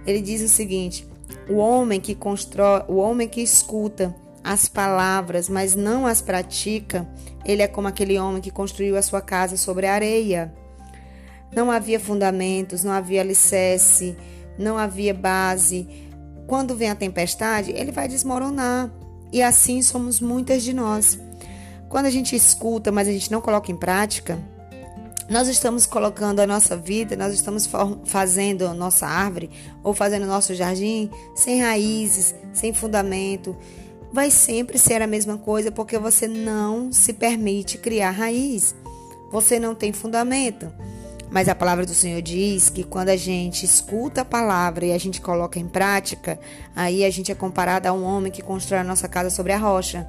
Ele 0.07 0.21
diz 0.21 0.43
o 0.43 0.49
seguinte: 0.49 1.09
o 1.49 1.57
homem 1.57 2.01
que 2.01 2.15
constrói, 2.15 2.83
o 2.89 2.97
homem 2.97 3.29
que 3.29 3.41
escuta 3.41 4.15
as 4.43 4.69
palavras, 4.69 5.49
mas 5.49 5.75
não 5.75 6.07
as 6.07 6.23
pratica, 6.23 7.07
ele 7.45 7.63
é 7.63 7.69
como 7.69 7.89
aquele 7.89 8.19
homem 8.19 8.41
que 8.41 8.51
construiu 8.51 8.97
a 8.97 9.03
sua 9.03 9.21
casa 9.21 9.57
sobre 9.57 9.87
a 9.87 9.95
areia. 9.95 10.55
Não 11.55 11.71
havia 11.71 11.99
fundamentos, 11.99 12.85
não 12.85 12.93
havia 12.93 13.21
alicerce, 13.21 14.17
não 14.59 14.77
havia 14.79 15.15
base. 15.15 15.87
Quando 16.47 16.75
vem 16.75 16.91
a 16.91 16.95
tempestade, 16.95 17.73
ele 17.73 17.93
vai 17.93 18.09
desmoronar. 18.09 18.91
E 19.33 19.43
assim 19.43 19.83
somos 19.83 20.21
muitas 20.21 20.63
de 20.63 20.73
nós. 20.73 21.19
Quando 21.89 22.07
a 22.07 22.11
gente 22.11 22.37
escuta, 22.37 22.93
mas 22.93 23.09
a 23.09 23.13
gente 23.13 23.31
não 23.31 23.41
coloca 23.41 23.73
em 23.73 23.77
prática, 23.77 24.39
nós 25.29 25.47
estamos 25.47 25.85
colocando 25.85 26.41
a 26.41 26.47
nossa 26.47 26.77
vida, 26.77 27.15
nós 27.15 27.35
estamos 27.35 27.69
fazendo 28.07 28.67
a 28.67 28.73
nossa 28.73 29.07
árvore 29.07 29.51
ou 29.83 29.93
fazendo 29.93 30.23
o 30.23 30.29
nosso 30.29 30.55
jardim 30.55 31.11
sem 31.35 31.61
raízes, 31.61 32.35
sem 32.53 32.73
fundamento. 32.73 33.55
Vai 34.11 34.31
sempre 34.31 34.79
ser 34.79 35.03
a 35.03 35.07
mesma 35.07 35.37
coisa 35.37 35.71
porque 35.71 35.99
você 35.99 36.27
não 36.27 36.91
se 36.91 37.13
permite 37.13 37.77
criar 37.77 38.11
raiz. 38.13 38.75
Você 39.31 39.61
não 39.61 39.75
tem 39.75 39.93
fundamento. 39.93 40.73
Mas 41.31 41.47
a 41.47 41.55
palavra 41.55 41.85
do 41.85 41.93
Senhor 41.93 42.23
diz 42.23 42.71
que 42.71 42.83
quando 42.83 43.11
a 43.11 43.17
gente 43.17 43.67
escuta 43.67 44.23
a 44.23 44.25
palavra 44.25 44.87
e 44.87 44.93
a 44.93 44.99
gente 44.99 45.21
coloca 45.21 45.59
em 45.59 45.69
prática, 45.69 46.41
aí 46.75 47.05
a 47.05 47.11
gente 47.11 47.31
é 47.31 47.35
comparado 47.35 47.87
a 47.87 47.93
um 47.93 48.03
homem 48.03 48.33
que 48.33 48.41
constrói 48.41 48.81
a 48.81 48.85
nossa 48.85 49.07
casa 49.07 49.29
sobre 49.29 49.53
a 49.53 49.59
rocha. 49.59 50.09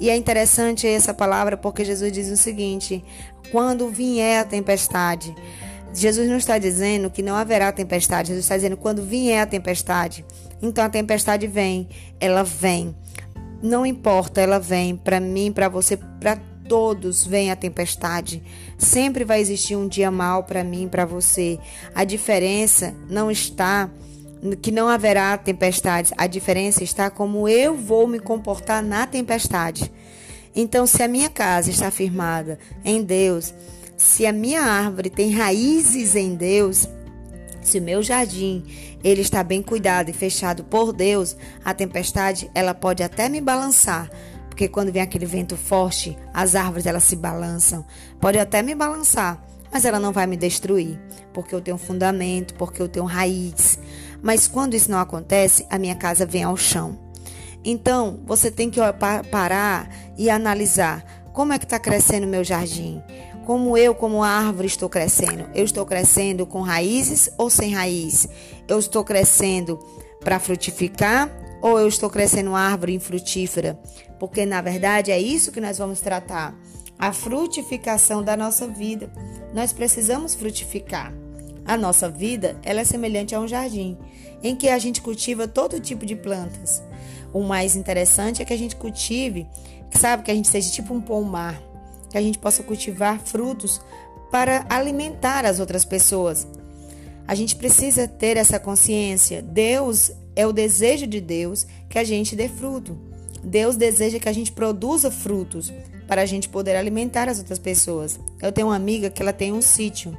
E 0.00 0.10
é 0.10 0.16
interessante 0.16 0.86
essa 0.86 1.14
palavra 1.14 1.56
porque 1.56 1.84
Jesus 1.84 2.12
diz 2.12 2.30
o 2.30 2.36
seguinte: 2.36 3.04
quando 3.50 3.88
vier 3.88 4.40
a 4.40 4.44
tempestade, 4.44 5.34
Jesus 5.94 6.28
não 6.28 6.38
está 6.38 6.58
dizendo 6.58 7.10
que 7.10 7.22
não 7.22 7.36
haverá 7.36 7.70
tempestade, 7.70 8.28
Jesus 8.28 8.44
está 8.44 8.56
dizendo 8.56 8.76
quando 8.76 9.02
vier 9.02 9.42
a 9.42 9.46
tempestade. 9.46 10.24
Então 10.60 10.84
a 10.84 10.88
tempestade 10.88 11.46
vem, 11.46 11.88
ela 12.18 12.42
vem. 12.42 12.94
Não 13.62 13.86
importa, 13.86 14.40
ela 14.40 14.58
vem 14.58 14.96
para 14.96 15.20
mim, 15.20 15.52
para 15.52 15.68
você, 15.68 15.96
para 15.96 16.36
todos 16.68 17.26
vem 17.26 17.50
a 17.50 17.56
tempestade. 17.56 18.42
Sempre 18.78 19.24
vai 19.24 19.40
existir 19.40 19.76
um 19.76 19.86
dia 19.86 20.10
mal 20.10 20.44
para 20.44 20.64
mim, 20.64 20.88
para 20.88 21.04
você. 21.04 21.58
A 21.94 22.04
diferença 22.04 22.94
não 23.08 23.30
está 23.30 23.90
que 24.60 24.70
não 24.70 24.88
haverá 24.88 25.36
tempestades. 25.38 26.12
A 26.16 26.26
diferença 26.26 26.82
está 26.82 27.10
como 27.10 27.48
eu 27.48 27.76
vou 27.76 28.06
me 28.06 28.18
comportar 28.18 28.82
na 28.82 29.06
tempestade. 29.06 29.92
Então, 30.54 30.86
se 30.86 31.02
a 31.02 31.08
minha 31.08 31.30
casa 31.30 31.70
está 31.70 31.90
firmada 31.90 32.58
em 32.84 33.02
Deus, 33.02 33.54
se 33.96 34.26
a 34.26 34.32
minha 34.32 34.62
árvore 34.62 35.08
tem 35.08 35.32
raízes 35.32 36.16
em 36.16 36.34
Deus, 36.34 36.88
se 37.62 37.78
o 37.78 37.82
meu 37.82 38.02
jardim 38.02 38.64
ele 39.02 39.20
está 39.20 39.42
bem 39.42 39.62
cuidado 39.62 40.10
e 40.10 40.12
fechado 40.12 40.64
por 40.64 40.92
Deus, 40.92 41.36
a 41.64 41.72
tempestade 41.72 42.50
ela 42.54 42.74
pode 42.74 43.02
até 43.02 43.28
me 43.28 43.40
balançar, 43.40 44.10
porque 44.48 44.68
quando 44.68 44.92
vem 44.92 45.00
aquele 45.00 45.24
vento 45.24 45.56
forte, 45.56 46.18
as 46.34 46.54
árvores 46.54 46.86
elas 46.86 47.04
se 47.04 47.16
balançam. 47.16 47.84
Pode 48.20 48.38
até 48.38 48.60
me 48.62 48.74
balançar, 48.74 49.42
mas 49.72 49.84
ela 49.84 49.98
não 49.98 50.12
vai 50.12 50.26
me 50.26 50.36
destruir, 50.36 51.00
porque 51.32 51.54
eu 51.54 51.60
tenho 51.60 51.78
fundamento, 51.78 52.54
porque 52.54 52.82
eu 52.82 52.88
tenho 52.88 53.06
raiz. 53.06 53.78
Mas 54.22 54.46
quando 54.46 54.74
isso 54.74 54.90
não 54.90 54.98
acontece, 54.98 55.66
a 55.68 55.78
minha 55.78 55.96
casa 55.96 56.24
vem 56.24 56.44
ao 56.44 56.56
chão. 56.56 56.98
Então, 57.64 58.20
você 58.24 58.50
tem 58.50 58.70
que 58.70 58.80
parar 59.30 59.88
e 60.16 60.30
analisar 60.30 61.04
como 61.32 61.52
é 61.52 61.58
que 61.58 61.64
está 61.64 61.78
crescendo 61.78 62.26
o 62.26 62.30
meu 62.30 62.44
jardim. 62.44 63.02
Como 63.44 63.76
eu, 63.76 63.94
como 63.94 64.22
árvore, 64.22 64.68
estou 64.68 64.88
crescendo. 64.88 65.48
Eu 65.54 65.64
estou 65.64 65.84
crescendo 65.84 66.46
com 66.46 66.60
raízes 66.60 67.28
ou 67.36 67.50
sem 67.50 67.74
raiz? 67.74 68.28
Eu 68.68 68.78
estou 68.78 69.02
crescendo 69.02 69.78
para 70.20 70.38
frutificar 70.38 71.28
ou 71.60 71.78
eu 71.78 71.88
estou 71.88 72.08
crescendo 72.08 72.54
árvore 72.54 72.94
infrutífera? 72.94 73.78
Porque, 74.18 74.46
na 74.46 74.60
verdade, 74.60 75.10
é 75.10 75.18
isso 75.18 75.50
que 75.50 75.60
nós 75.60 75.78
vamos 75.78 76.00
tratar. 76.00 76.54
A 76.98 77.12
frutificação 77.12 78.22
da 78.22 78.36
nossa 78.36 78.68
vida. 78.68 79.10
Nós 79.52 79.72
precisamos 79.72 80.34
frutificar. 80.34 81.12
A 81.64 81.76
nossa 81.76 82.08
vida 82.08 82.58
ela 82.62 82.80
é 82.80 82.84
semelhante 82.84 83.34
a 83.34 83.40
um 83.40 83.46
jardim, 83.46 83.96
em 84.42 84.56
que 84.56 84.68
a 84.68 84.78
gente 84.78 85.00
cultiva 85.00 85.46
todo 85.46 85.80
tipo 85.80 86.04
de 86.04 86.16
plantas. 86.16 86.82
O 87.32 87.42
mais 87.42 87.76
interessante 87.76 88.42
é 88.42 88.44
que 88.44 88.52
a 88.52 88.58
gente 88.58 88.76
cultive, 88.76 89.46
sabe, 89.90 90.24
que 90.24 90.30
a 90.30 90.34
gente 90.34 90.48
seja 90.48 90.70
tipo 90.70 90.92
um 90.92 91.00
pomar, 91.00 91.60
que 92.10 92.18
a 92.18 92.22
gente 92.22 92.38
possa 92.38 92.62
cultivar 92.62 93.20
frutos 93.20 93.80
para 94.30 94.66
alimentar 94.68 95.44
as 95.44 95.60
outras 95.60 95.84
pessoas. 95.84 96.46
A 97.26 97.34
gente 97.34 97.54
precisa 97.54 98.08
ter 98.08 98.36
essa 98.36 98.58
consciência. 98.58 99.40
Deus 99.40 100.10
é 100.34 100.46
o 100.46 100.52
desejo 100.52 101.06
de 101.06 101.20
Deus 101.20 101.66
que 101.88 101.98
a 101.98 102.04
gente 102.04 102.34
dê 102.34 102.48
fruto. 102.48 102.98
Deus 103.44 103.76
deseja 103.76 104.18
que 104.18 104.28
a 104.28 104.32
gente 104.32 104.52
produza 104.52 105.10
frutos 105.10 105.72
para 106.06 106.22
a 106.22 106.26
gente 106.26 106.48
poder 106.48 106.76
alimentar 106.76 107.28
as 107.28 107.38
outras 107.38 107.58
pessoas. 107.58 108.18
Eu 108.40 108.52
tenho 108.52 108.68
uma 108.68 108.76
amiga 108.76 109.10
que 109.10 109.22
ela 109.22 109.32
tem 109.32 109.52
um 109.52 109.62
sítio 109.62 110.16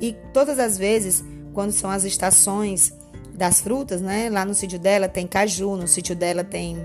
e 0.00 0.12
todas 0.32 0.58
as 0.58 0.76
vezes, 0.76 1.24
quando 1.52 1.72
são 1.72 1.90
as 1.90 2.04
estações 2.04 2.92
das 3.34 3.60
frutas, 3.60 4.00
né? 4.00 4.28
Lá 4.30 4.44
no 4.44 4.54
sítio 4.54 4.78
dela 4.78 5.08
tem 5.08 5.26
caju, 5.26 5.76
no 5.76 5.86
sítio 5.86 6.14
dela 6.14 6.42
tem 6.42 6.76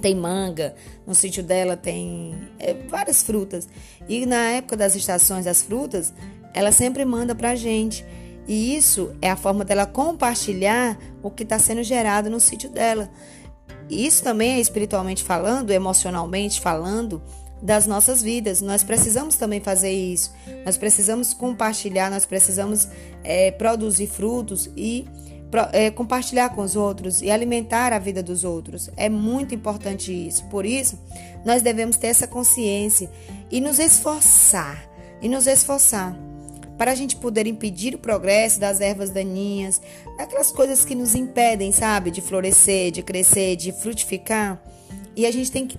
tem 0.00 0.14
manga, 0.14 0.74
no 1.06 1.14
sítio 1.14 1.42
dela 1.42 1.76
tem 1.76 2.34
é, 2.58 2.74
várias 2.88 3.22
frutas. 3.22 3.68
E 4.08 4.26
na 4.26 4.50
época 4.50 4.76
das 4.76 4.94
estações 4.94 5.46
das 5.46 5.62
frutas, 5.62 6.12
ela 6.52 6.70
sempre 6.70 7.04
manda 7.04 7.34
pra 7.34 7.54
gente. 7.54 8.04
E 8.46 8.76
isso 8.76 9.14
é 9.20 9.30
a 9.30 9.36
forma 9.36 9.64
dela 9.64 9.86
compartilhar 9.86 10.98
o 11.22 11.30
que 11.30 11.42
está 11.42 11.58
sendo 11.58 11.82
gerado 11.82 12.30
no 12.30 12.38
sítio 12.38 12.70
dela. 12.70 13.10
Isso 13.88 14.22
também 14.22 14.52
é 14.52 14.60
espiritualmente 14.60 15.24
falando, 15.24 15.70
emocionalmente 15.70 16.60
falando, 16.60 17.22
das 17.62 17.86
nossas 17.86 18.22
vidas. 18.22 18.60
Nós 18.60 18.82
precisamos 18.84 19.36
também 19.36 19.60
fazer 19.60 19.92
isso. 19.92 20.32
Nós 20.64 20.76
precisamos 20.76 21.32
compartilhar, 21.32 22.10
nós 22.10 22.26
precisamos 22.26 22.88
é, 23.24 23.50
produzir 23.50 24.06
frutos 24.06 24.70
e 24.76 25.06
é, 25.72 25.90
compartilhar 25.90 26.50
com 26.50 26.62
os 26.62 26.76
outros 26.76 27.22
e 27.22 27.30
alimentar 27.30 27.92
a 27.92 27.98
vida 27.98 28.22
dos 28.22 28.44
outros. 28.44 28.90
É 28.96 29.08
muito 29.08 29.54
importante 29.54 30.12
isso. 30.12 30.44
Por 30.46 30.66
isso, 30.66 30.98
nós 31.44 31.62
devemos 31.62 31.96
ter 31.96 32.08
essa 32.08 32.26
consciência 32.26 33.10
e 33.50 33.60
nos 33.60 33.78
esforçar 33.78 34.88
e 35.22 35.28
nos 35.28 35.46
esforçar 35.46 36.16
para 36.76 36.92
a 36.92 36.94
gente 36.94 37.16
poder 37.16 37.46
impedir 37.46 37.94
o 37.94 37.98
progresso 37.98 38.60
das 38.60 38.80
ervas 38.82 39.08
daninhas, 39.08 39.80
daquelas 40.18 40.50
coisas 40.50 40.84
que 40.84 40.94
nos 40.94 41.14
impedem, 41.14 41.72
sabe, 41.72 42.10
de 42.10 42.20
florescer, 42.20 42.90
de 42.90 43.02
crescer, 43.02 43.56
de 43.56 43.72
frutificar. 43.72 44.62
E 45.14 45.24
a 45.24 45.30
gente 45.30 45.50
tem 45.50 45.66
que 45.66 45.78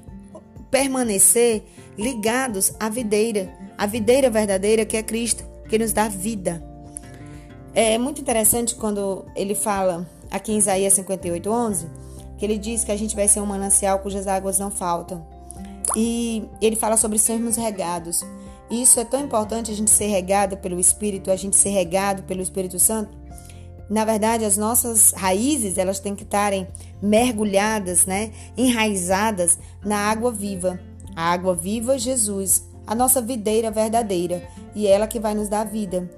permanecer 0.69 1.63
ligados 1.97 2.74
à 2.79 2.89
videira, 2.89 3.51
a 3.77 3.86
videira 3.86 4.29
verdadeira 4.29 4.86
que 4.86 4.97
é 4.97 5.03
Cristo, 5.03 5.43
que 5.69 5.77
nos 5.77 5.93
dá 5.93 6.07
vida. 6.07 6.63
É 7.74 7.97
muito 7.97 8.21
interessante 8.21 8.75
quando 8.75 9.25
ele 9.36 9.53
fala 9.53 10.09
aqui 10.31 10.51
em 10.51 10.57
Isaías 10.57 10.93
58, 10.93 11.50
11, 11.50 11.88
que 12.38 12.45
ele 12.45 12.57
diz 12.57 12.83
que 12.83 12.91
a 12.91 12.97
gente 12.97 13.15
vai 13.15 13.27
ser 13.27 13.39
um 13.39 13.45
manancial 13.45 14.00
cujas 14.00 14.27
águas 14.27 14.59
não 14.59 14.71
faltam. 14.71 15.25
E 15.95 16.43
ele 16.62 16.75
fala 16.75 16.97
sobre 16.97 17.17
sermos 17.17 17.55
regados. 17.55 18.24
E 18.69 18.81
isso 18.81 19.00
é 19.00 19.05
tão 19.05 19.24
importante 19.24 19.71
a 19.71 19.74
gente 19.74 19.89
ser 19.89 20.07
regado 20.07 20.57
pelo 20.57 20.79
Espírito, 20.79 21.31
a 21.31 21.36
gente 21.36 21.55
ser 21.55 21.69
regado 21.69 22.24
pelo 22.24 22.41
Espírito 22.41 22.79
Santo. 22.79 23.17
Na 23.89 24.03
verdade, 24.03 24.44
as 24.44 24.58
nossas 24.58 25.12
raízes, 25.13 25.77
elas 25.77 26.00
têm 26.00 26.15
que 26.15 26.24
estarem 26.24 26.67
mergulhadas, 27.01 28.06
né, 28.06 28.32
enraizadas 28.58 29.58
na 29.84 29.98
água 29.98 30.32
viva. 30.32 30.79
A 31.15 31.32
água 31.32 31.56
viva, 31.56 31.98
Jesus, 31.98 32.67
a 32.86 32.94
nossa 32.94 33.22
videira 33.22 33.72
verdadeira, 33.72 34.48
e 34.75 34.88
ela 34.88 35.08
que 35.08 35.20
vai 35.20 35.34
nos 35.34 35.48
dar 35.48 35.65
vida. 35.65 36.10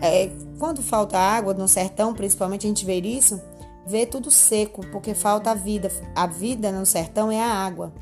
É, 0.00 0.30
quando 0.58 0.82
falta 0.82 1.18
água 1.18 1.54
no 1.54 1.68
sertão, 1.68 2.14
principalmente 2.14 2.66
a 2.66 2.68
gente 2.68 2.84
vê 2.84 3.00
isso, 3.00 3.40
vê 3.86 4.06
tudo 4.06 4.30
seco, 4.30 4.84
porque 4.88 5.14
falta 5.14 5.50
a 5.50 5.54
vida. 5.54 5.90
A 6.14 6.26
vida 6.26 6.70
no 6.72 6.84
sertão 6.84 7.30
é 7.30 7.40
a 7.40 7.52
água. 7.52 7.92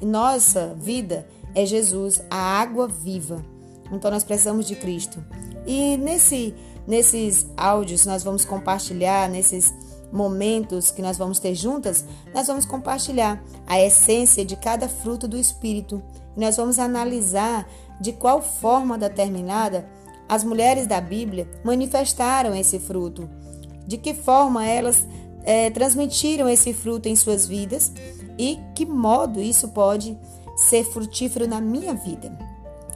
E 0.00 0.06
nossa 0.06 0.74
vida 0.78 1.26
é 1.54 1.66
Jesus, 1.66 2.22
a 2.30 2.36
água 2.36 2.86
viva. 2.86 3.44
Então 3.92 4.10
nós 4.10 4.24
precisamos 4.24 4.66
de 4.66 4.76
Cristo. 4.76 5.24
E 5.66 5.96
nesse, 5.96 6.54
nesses 6.88 7.46
áudios 7.54 8.06
nós 8.06 8.24
vamos 8.24 8.46
compartilhar, 8.46 9.28
nesses 9.28 9.74
momentos 10.10 10.90
que 10.90 11.02
nós 11.02 11.18
vamos 11.18 11.38
ter 11.38 11.54
juntas, 11.54 12.02
nós 12.34 12.46
vamos 12.46 12.64
compartilhar 12.64 13.44
a 13.66 13.78
essência 13.78 14.42
de 14.42 14.56
cada 14.56 14.88
fruto 14.88 15.28
do 15.28 15.36
Espírito. 15.36 16.02
E 16.34 16.40
nós 16.40 16.56
vamos 16.56 16.78
analisar 16.78 17.68
de 18.00 18.12
qual 18.12 18.40
forma 18.40 18.96
determinada 18.96 19.86
as 20.26 20.42
mulheres 20.42 20.86
da 20.86 20.98
Bíblia 20.98 21.46
manifestaram 21.62 22.54
esse 22.54 22.78
fruto, 22.78 23.28
de 23.86 23.98
que 23.98 24.14
forma 24.14 24.66
elas 24.66 25.06
é, 25.44 25.68
transmitiram 25.70 26.48
esse 26.48 26.72
fruto 26.72 27.06
em 27.06 27.16
suas 27.16 27.46
vidas 27.46 27.92
e 28.38 28.58
que 28.74 28.86
modo 28.86 29.40
isso 29.40 29.68
pode 29.68 30.18
ser 30.56 30.84
frutífero 30.84 31.46
na 31.46 31.60
minha 31.60 31.92
vida, 31.92 32.36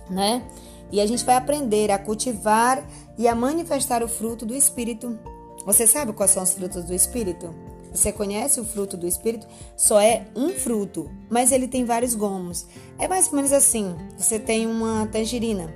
né? 0.09 0.43
E 0.91 1.01
a 1.01 1.07
gente 1.07 1.25
vai 1.25 1.37
aprender 1.37 1.91
a 1.91 1.99
cultivar 1.99 2.87
e 3.19 3.29
a 3.29 3.35
manifestar 3.35 4.03
o 4.03 4.09
fruto 4.09 4.45
do 4.45 4.55
Espírito. 4.55 5.19
Você 5.65 5.87
sabe 5.87 6.13
quais 6.13 6.31
são 6.31 6.43
os 6.43 6.53
frutos 6.53 6.85
do 6.85 6.95
Espírito? 6.95 7.55
Você 7.93 8.11
conhece 8.11 8.59
o 8.59 8.65
fruto 8.65 8.97
do 8.97 9.07
Espírito? 9.07 9.47
Só 9.77 10.01
é 10.01 10.27
um 10.35 10.51
fruto, 10.51 11.11
mas 11.31 11.53
ele 11.53 11.69
tem 11.69 11.85
vários 11.85 12.15
gomos. 12.15 12.67
É 12.99 13.07
mais 13.07 13.29
ou 13.29 13.37
menos 13.37 13.53
assim: 13.53 13.95
você 14.17 14.39
tem 14.39 14.67
uma 14.67 15.07
tangerina, 15.07 15.73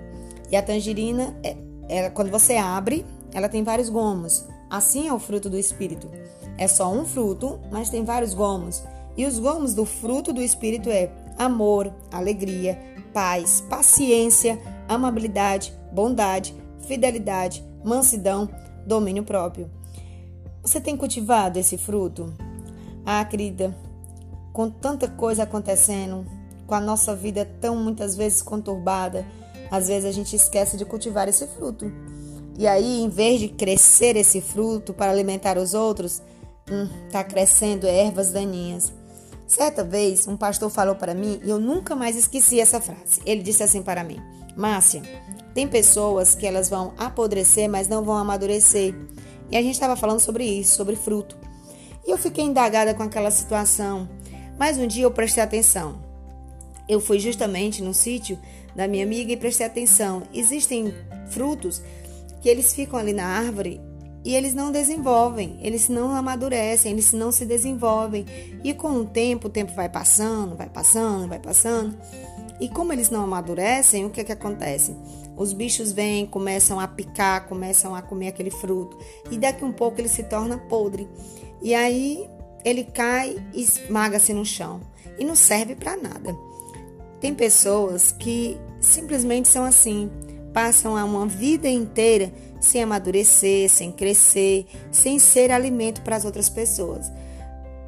e 0.51 0.57
a 0.57 0.62
tangerina, 0.62 1.37
é, 1.42 1.57
é, 1.88 2.11
quando 2.11 2.31
você 2.31 2.57
abre, 2.57 3.05
ela 3.33 3.49
tem 3.49 3.62
vários 3.62 3.88
gomos. 3.88 4.46
Assim 4.70 5.09
é 5.09 5.12
o 5.12 5.18
fruto 5.18 5.51
do 5.51 5.59
Espírito. 5.59 6.11
É 6.59 6.66
só 6.66 6.90
um 6.90 7.05
fruto, 7.05 7.61
mas 7.70 7.90
tem 7.90 8.05
vários 8.05 8.33
gomos. 8.33 8.83
E 9.16 9.27
os 9.27 9.38
gomos 9.38 9.75
do 9.75 9.85
fruto 9.85 10.33
do 10.33 10.42
Espírito 10.42 10.90
é 10.90 11.11
amor, 11.38 11.92
alegria, 12.11 12.79
paz, 13.12 13.61
paciência, 13.68 14.59
amabilidade, 14.88 15.72
bondade, 15.92 16.55
fidelidade, 16.82 17.64
mansidão, 17.84 18.48
domínio 18.86 19.24
próprio. 19.24 19.70
Você 20.62 20.80
tem 20.80 20.96
cultivado 20.96 21.58
esse 21.58 21.78
fruto? 21.78 22.32
Ah, 23.04 23.24
querida, 23.24 23.74
com 24.52 24.68
tanta 24.68 25.08
coisa 25.08 25.44
acontecendo, 25.44 26.26
com 26.66 26.74
a 26.74 26.80
nossa 26.80 27.14
vida 27.14 27.48
tão 27.60 27.76
muitas 27.76 28.16
vezes 28.16 28.42
conturbada, 28.42 29.24
às 29.70 29.88
vezes 29.88 30.08
a 30.08 30.12
gente 30.12 30.34
esquece 30.34 30.76
de 30.76 30.84
cultivar 30.84 31.28
esse 31.28 31.46
fruto. 31.46 31.92
E 32.58 32.66
aí, 32.66 33.02
em 33.02 33.08
vez 33.08 33.40
de 33.40 33.48
crescer 33.48 34.16
esse 34.16 34.40
fruto 34.40 34.94
para 34.94 35.10
alimentar 35.10 35.58
os 35.58 35.74
outros, 35.74 36.22
hum, 36.70 36.88
tá 37.12 37.22
crescendo 37.22 37.86
ervas 37.86 38.32
daninhas. 38.32 38.92
Certa 39.46 39.84
vez, 39.84 40.26
um 40.26 40.36
pastor 40.36 40.70
falou 40.70 40.96
para 40.96 41.14
mim 41.14 41.40
e 41.44 41.50
eu 41.50 41.60
nunca 41.60 41.94
mais 41.94 42.16
esqueci 42.16 42.58
essa 42.58 42.80
frase. 42.80 43.20
Ele 43.24 43.42
disse 43.42 43.62
assim 43.62 43.82
para 43.82 44.02
mim: 44.02 44.20
Márcia, 44.56 45.02
tem 45.56 45.66
pessoas 45.66 46.34
que 46.34 46.46
elas 46.46 46.68
vão 46.68 46.92
apodrecer, 46.98 47.66
mas 47.66 47.88
não 47.88 48.04
vão 48.04 48.18
amadurecer. 48.18 48.94
E 49.50 49.56
a 49.56 49.62
gente 49.62 49.72
estava 49.72 49.96
falando 49.96 50.20
sobre 50.20 50.44
isso, 50.44 50.76
sobre 50.76 50.94
fruto. 50.96 51.34
E 52.06 52.10
eu 52.10 52.18
fiquei 52.18 52.44
indagada 52.44 52.92
com 52.92 53.02
aquela 53.02 53.30
situação. 53.30 54.06
Mas 54.58 54.76
um 54.76 54.86
dia 54.86 55.04
eu 55.04 55.10
prestei 55.10 55.42
atenção. 55.42 55.98
Eu 56.86 57.00
fui 57.00 57.18
justamente 57.18 57.82
no 57.82 57.94
sítio 57.94 58.38
da 58.74 58.86
minha 58.86 59.02
amiga 59.02 59.32
e 59.32 59.36
prestei 59.36 59.64
atenção. 59.64 60.24
Existem 60.34 60.92
frutos 61.28 61.80
que 62.42 62.50
eles 62.50 62.74
ficam 62.74 62.98
ali 62.98 63.14
na 63.14 63.24
árvore 63.24 63.80
e 64.26 64.34
eles 64.34 64.52
não 64.52 64.70
desenvolvem, 64.70 65.58
eles 65.62 65.88
não 65.88 66.14
amadurecem, 66.14 66.92
eles 66.92 67.14
não 67.14 67.32
se 67.32 67.46
desenvolvem. 67.46 68.26
E 68.62 68.74
com 68.74 68.90
o 68.90 69.06
tempo, 69.06 69.48
o 69.48 69.50
tempo 69.50 69.72
vai 69.72 69.88
passando, 69.88 70.54
vai 70.54 70.68
passando, 70.68 71.28
vai 71.28 71.38
passando. 71.38 71.96
E 72.60 72.68
como 72.68 72.92
eles 72.92 73.08
não 73.08 73.24
amadurecem, 73.24 74.04
o 74.04 74.10
que, 74.10 74.22
que 74.22 74.32
acontece? 74.32 74.94
Os 75.37 75.53
bichos 75.53 75.92
vêm, 75.92 76.27
começam 76.27 76.81
a 76.81 76.88
picar, 76.88 77.46
começam 77.46 77.94
a 77.94 78.01
comer 78.01 78.29
aquele 78.29 78.51
fruto. 78.51 78.96
E 79.31 79.37
daqui 79.37 79.64
um 79.64 79.72
pouco 79.72 80.01
ele 80.01 80.09
se 80.09 80.22
torna 80.22 80.57
podre. 80.57 81.07
E 81.61 81.75
aí 81.75 82.29
ele 82.64 82.85
cai 82.85 83.37
e 83.53 83.62
esmaga-se 83.62 84.33
no 84.33 84.44
chão. 84.44 84.81
E 85.18 85.25
não 85.25 85.37
serve 85.37 85.75
para 85.75 85.96
nada. 85.96 86.37
Tem 87.20 87.35
pessoas 87.35 88.11
que 88.11 88.57
simplesmente 88.81 89.49
são 89.49 89.64
assim, 89.64 90.11
passam 90.53 90.94
uma 90.94 91.27
vida 91.27 91.68
inteira 91.68 92.33
sem 92.61 92.83
amadurecer, 92.83 93.70
sem 93.70 93.92
crescer, 93.92 94.66
sem 94.90 95.18
ser 95.18 95.51
alimento 95.51 96.01
para 96.03 96.16
as 96.16 96.25
outras 96.25 96.49
pessoas. 96.49 97.11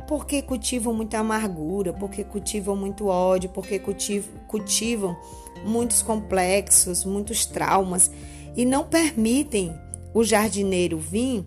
Porque 0.06 0.40
cultivam 0.40 0.94
muita 0.94 1.18
amargura, 1.18 1.92
porque 1.92 2.24
cultivam 2.24 2.76
muito 2.76 3.06
ódio, 3.06 3.50
porque 3.50 3.78
cultivam, 3.78 4.30
cultivam 4.46 5.16
muitos 5.64 6.02
complexos, 6.02 7.04
muitos 7.04 7.46
traumas 7.46 8.10
e 8.56 8.64
não 8.64 8.84
permitem 8.84 9.74
o 10.14 10.24
jardineiro 10.24 10.98
vir 10.98 11.44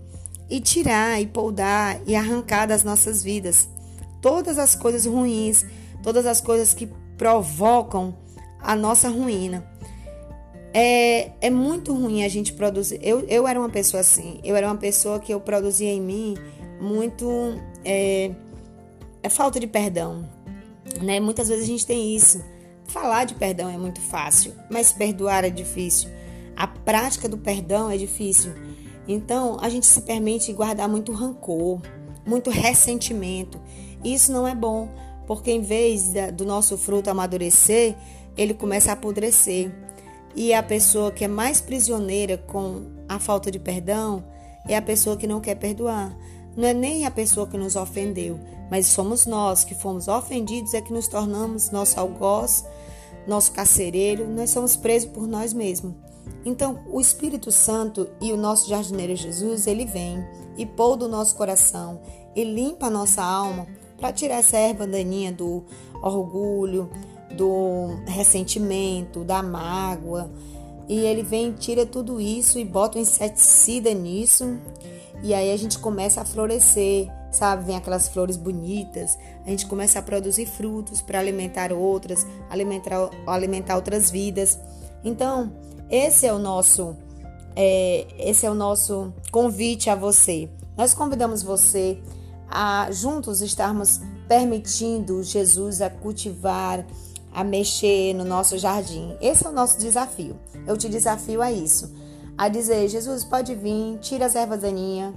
e 0.50 0.60
tirar 0.60 1.22
e 1.22 1.28
podar 1.28 2.00
e 2.06 2.16
arrancar 2.16 2.66
das 2.66 2.84
nossas 2.84 3.24
vidas 3.24 3.68
todas 4.22 4.58
as 4.58 4.76
coisas 4.76 5.06
ruins, 5.06 5.66
todas 6.04 6.26
as 6.26 6.40
coisas 6.40 6.74
que 6.74 6.88
provocam 7.18 8.16
a 8.62 8.76
nossa 8.76 9.10
ruína. 9.10 9.66
É, 10.74 11.32
é 11.42 11.50
muito 11.50 11.94
ruim 11.94 12.24
a 12.24 12.30
gente 12.30 12.54
produzir. 12.54 13.00
Eu, 13.02 13.22
eu 13.28 13.48
era 13.48 13.60
uma 13.60 13.70
pessoa 13.70 14.00
assim. 14.00 14.40
Eu 14.44 14.56
era 14.56 14.68
uma 14.68 14.78
pessoa 14.78 15.20
que 15.20 15.34
eu 15.34 15.42
produzia 15.42 15.92
em 15.92 16.00
mim 16.00 16.38
muito. 16.80 17.28
É, 17.84 18.32
é 19.22 19.30
falta 19.30 19.60
de 19.60 19.68
perdão. 19.68 20.30
Né? 21.02 21.20
Muitas 21.20 21.50
vezes 21.50 21.64
a 21.64 21.68
gente 21.68 21.86
tem 21.86 22.16
isso. 22.16 22.42
Falar 22.92 23.24
de 23.24 23.36
perdão 23.36 23.70
é 23.70 23.78
muito 23.78 24.02
fácil, 24.02 24.54
mas 24.70 24.92
perdoar 24.92 25.46
é 25.46 25.50
difícil. 25.50 26.10
A 26.58 26.68
prática 26.68 27.30
do 27.30 27.38
perdão 27.38 27.90
é 27.90 27.96
difícil. 27.96 28.52
Então 29.08 29.58
a 29.62 29.70
gente 29.70 29.86
se 29.86 30.02
permite 30.02 30.52
guardar 30.52 30.90
muito 30.90 31.14
rancor, 31.14 31.80
muito 32.26 32.50
ressentimento. 32.50 33.62
Isso 34.04 34.30
não 34.34 34.46
é 34.46 34.54
bom, 34.54 34.90
porque 35.26 35.52
em 35.52 35.62
vez 35.62 36.12
do 36.34 36.44
nosso 36.44 36.78
fruto 36.78 37.10
amadurecer, 37.10 37.96
ele 38.36 38.54
começa 38.54 38.90
a 38.90 38.94
apodrecer. 38.94 39.72
E 40.36 40.54
a 40.54 40.62
pessoa 40.62 41.12
que 41.12 41.24
é 41.24 41.30
mais 41.30 41.62
prisioneira 41.62 42.38
com 42.38 42.88
a 43.08 43.20
falta 43.20 43.50
de 43.50 43.58
perdão 43.58 44.22
é 44.68 44.76
a 44.76 44.82
pessoa 44.82 45.16
que 45.16 45.28
não 45.28 45.40
quer 45.40 45.56
perdoar. 45.56 46.14
Não 46.58 46.68
é 46.68 46.74
nem 46.74 47.06
a 47.06 47.12
pessoa 47.12 47.48
que 47.48 47.58
nos 47.58 47.78
ofendeu, 47.78 48.38
mas 48.70 48.88
somos 48.88 49.26
nós 49.26 49.64
que 49.64 49.74
fomos 49.74 50.10
ofendidos 50.10 50.74
é 50.74 50.82
que 50.82 50.92
nos 50.92 51.08
tornamos 51.08 51.72
nosso 51.72 51.98
algoz, 51.98 52.66
nosso 53.28 53.52
carcereiro, 53.52 54.28
nós 54.28 54.50
somos 54.50 54.76
presos 54.76 55.10
por 55.10 55.28
nós 55.28 55.54
mesmos. 55.54 55.94
Então, 56.46 56.80
o 56.92 57.00
Espírito 57.00 57.52
Santo 57.52 58.10
e 58.20 58.32
o 58.32 58.38
nosso 58.38 58.68
jardineiro 58.68 59.16
Jesus, 59.16 59.68
ele 59.68 59.86
vem 59.86 60.24
e 60.58 60.66
pôr 60.66 60.96
do 60.96 61.08
nosso 61.08 61.36
coração 61.36 62.02
e 62.36 62.44
limpa 62.44 62.88
a 62.88 62.90
nossa 62.90 63.22
alma 63.22 63.68
para 63.98 64.12
tirar 64.12 64.38
essa 64.38 64.58
erva 64.58 64.88
daninha 64.88 65.32
do 65.32 65.64
orgulho, 66.02 66.90
do 67.38 68.00
ressentimento, 68.08 69.24
da 69.24 69.44
mágoa. 69.44 70.32
E 70.90 71.00
ele 71.00 71.22
vem, 71.22 71.54
tira 71.54 71.86
tudo 71.86 72.20
isso 72.20 72.58
e 72.58 72.66
bota 72.66 72.98
um 72.98 73.02
inseticida 73.02 73.94
nisso. 73.94 74.58
E 75.24 75.34
aí 75.34 75.54
a 75.54 75.58
gente 75.58 75.78
começa 75.78 76.22
a 76.22 76.26
florescer, 76.26 77.08
sabe? 77.32 77.66
Vem 77.66 77.76
aquelas 77.76 78.08
flores 78.08 78.38
bonitas. 78.38 79.18
A 79.46 79.50
gente 79.50 79.66
começa 79.66 80.00
a 80.00 80.02
produzir 80.02 80.46
frutos 80.46 81.02
para 81.02 81.20
alimentar 81.20 81.72
outras, 81.72 82.28
alimentar, 82.50 83.10
alimentar 83.26 83.76
outras 83.76 84.12
vidas. 84.12 84.60
Então, 85.04 85.52
esse 85.90 86.28
é 86.28 86.34
o 86.34 86.40
nosso 86.40 86.96
é, 87.56 88.08
esse 88.18 88.46
é 88.46 88.52
o 88.52 88.56
nosso 88.56 89.14
convite 89.32 89.90
a 89.90 89.96
você. 89.96 90.50
Nós 90.78 90.94
convidamos 90.94 91.44
você 91.44 92.00
a 92.50 92.90
juntos 92.92 93.42
estarmos 93.42 94.02
permitindo 94.28 95.24
Jesus 95.24 95.82
a 95.82 95.90
cultivar, 95.90 96.86
a 97.34 97.44
mexer 97.44 98.14
no 98.14 98.26
nosso 98.26 98.58
jardim. 98.58 99.16
Esse 99.22 99.46
é 99.46 99.50
o 99.50 99.54
nosso 99.54 99.78
desafio. 99.78 100.38
Eu 100.68 100.78
te 100.78 100.90
desafio 100.90 101.42
a 101.42 101.52
isso. 101.52 101.94
A 102.38 102.48
dizer, 102.48 102.88
Jesus, 102.88 103.24
pode 103.24 103.54
vir, 103.56 103.98
tira 104.00 104.26
as 104.26 104.36
ervas 104.36 104.62
daninhas, 104.62 105.14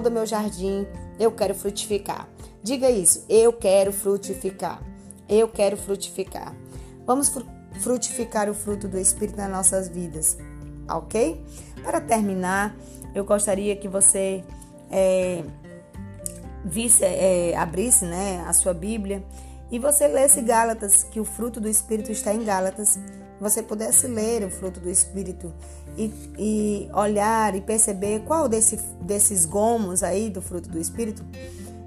do 0.00 0.10
meu 0.10 0.26
jardim, 0.26 0.86
eu 1.18 1.30
quero 1.32 1.54
frutificar. 1.54 2.28
Diga 2.62 2.90
isso, 2.90 3.24
eu 3.28 3.52
quero 3.52 3.92
frutificar. 3.92 4.82
Eu 5.28 5.48
quero 5.48 5.76
frutificar. 5.76 6.54
Vamos 7.06 7.32
frutificar 7.80 8.50
o 8.50 8.54
fruto 8.54 8.88
do 8.88 8.98
Espírito 8.98 9.36
nas 9.36 9.50
nossas 9.50 9.88
vidas, 9.88 10.36
ok? 10.88 11.40
Para 11.82 12.00
terminar, 12.00 12.76
eu 13.14 13.24
gostaria 13.24 13.76
que 13.76 13.88
você 13.88 14.44
é, 14.90 15.44
visse, 16.64 17.04
é, 17.04 17.56
abrisse 17.56 18.04
né, 18.04 18.44
a 18.46 18.52
sua 18.52 18.74
Bíblia 18.74 19.22
e 19.70 19.78
você 19.78 20.06
lesse 20.08 20.40
Gálatas, 20.42 21.04
que 21.04 21.20
o 21.20 21.24
fruto 21.24 21.60
do 21.60 21.68
Espírito 21.68 22.10
está 22.10 22.34
em 22.34 22.44
Gálatas, 22.44 22.98
você 23.40 23.62
pudesse 23.62 24.06
ler 24.06 24.44
o 24.44 24.50
fruto 24.50 24.80
do 24.80 24.90
Espírito 24.90 25.52
e, 25.96 26.12
e 26.38 26.90
olhar 26.92 27.54
e 27.54 27.60
perceber 27.60 28.20
qual 28.20 28.48
desse, 28.48 28.76
desses 29.00 29.44
gomos 29.44 30.02
aí 30.02 30.30
do 30.30 30.40
fruto 30.40 30.68
do 30.68 30.78
Espírito 30.78 31.24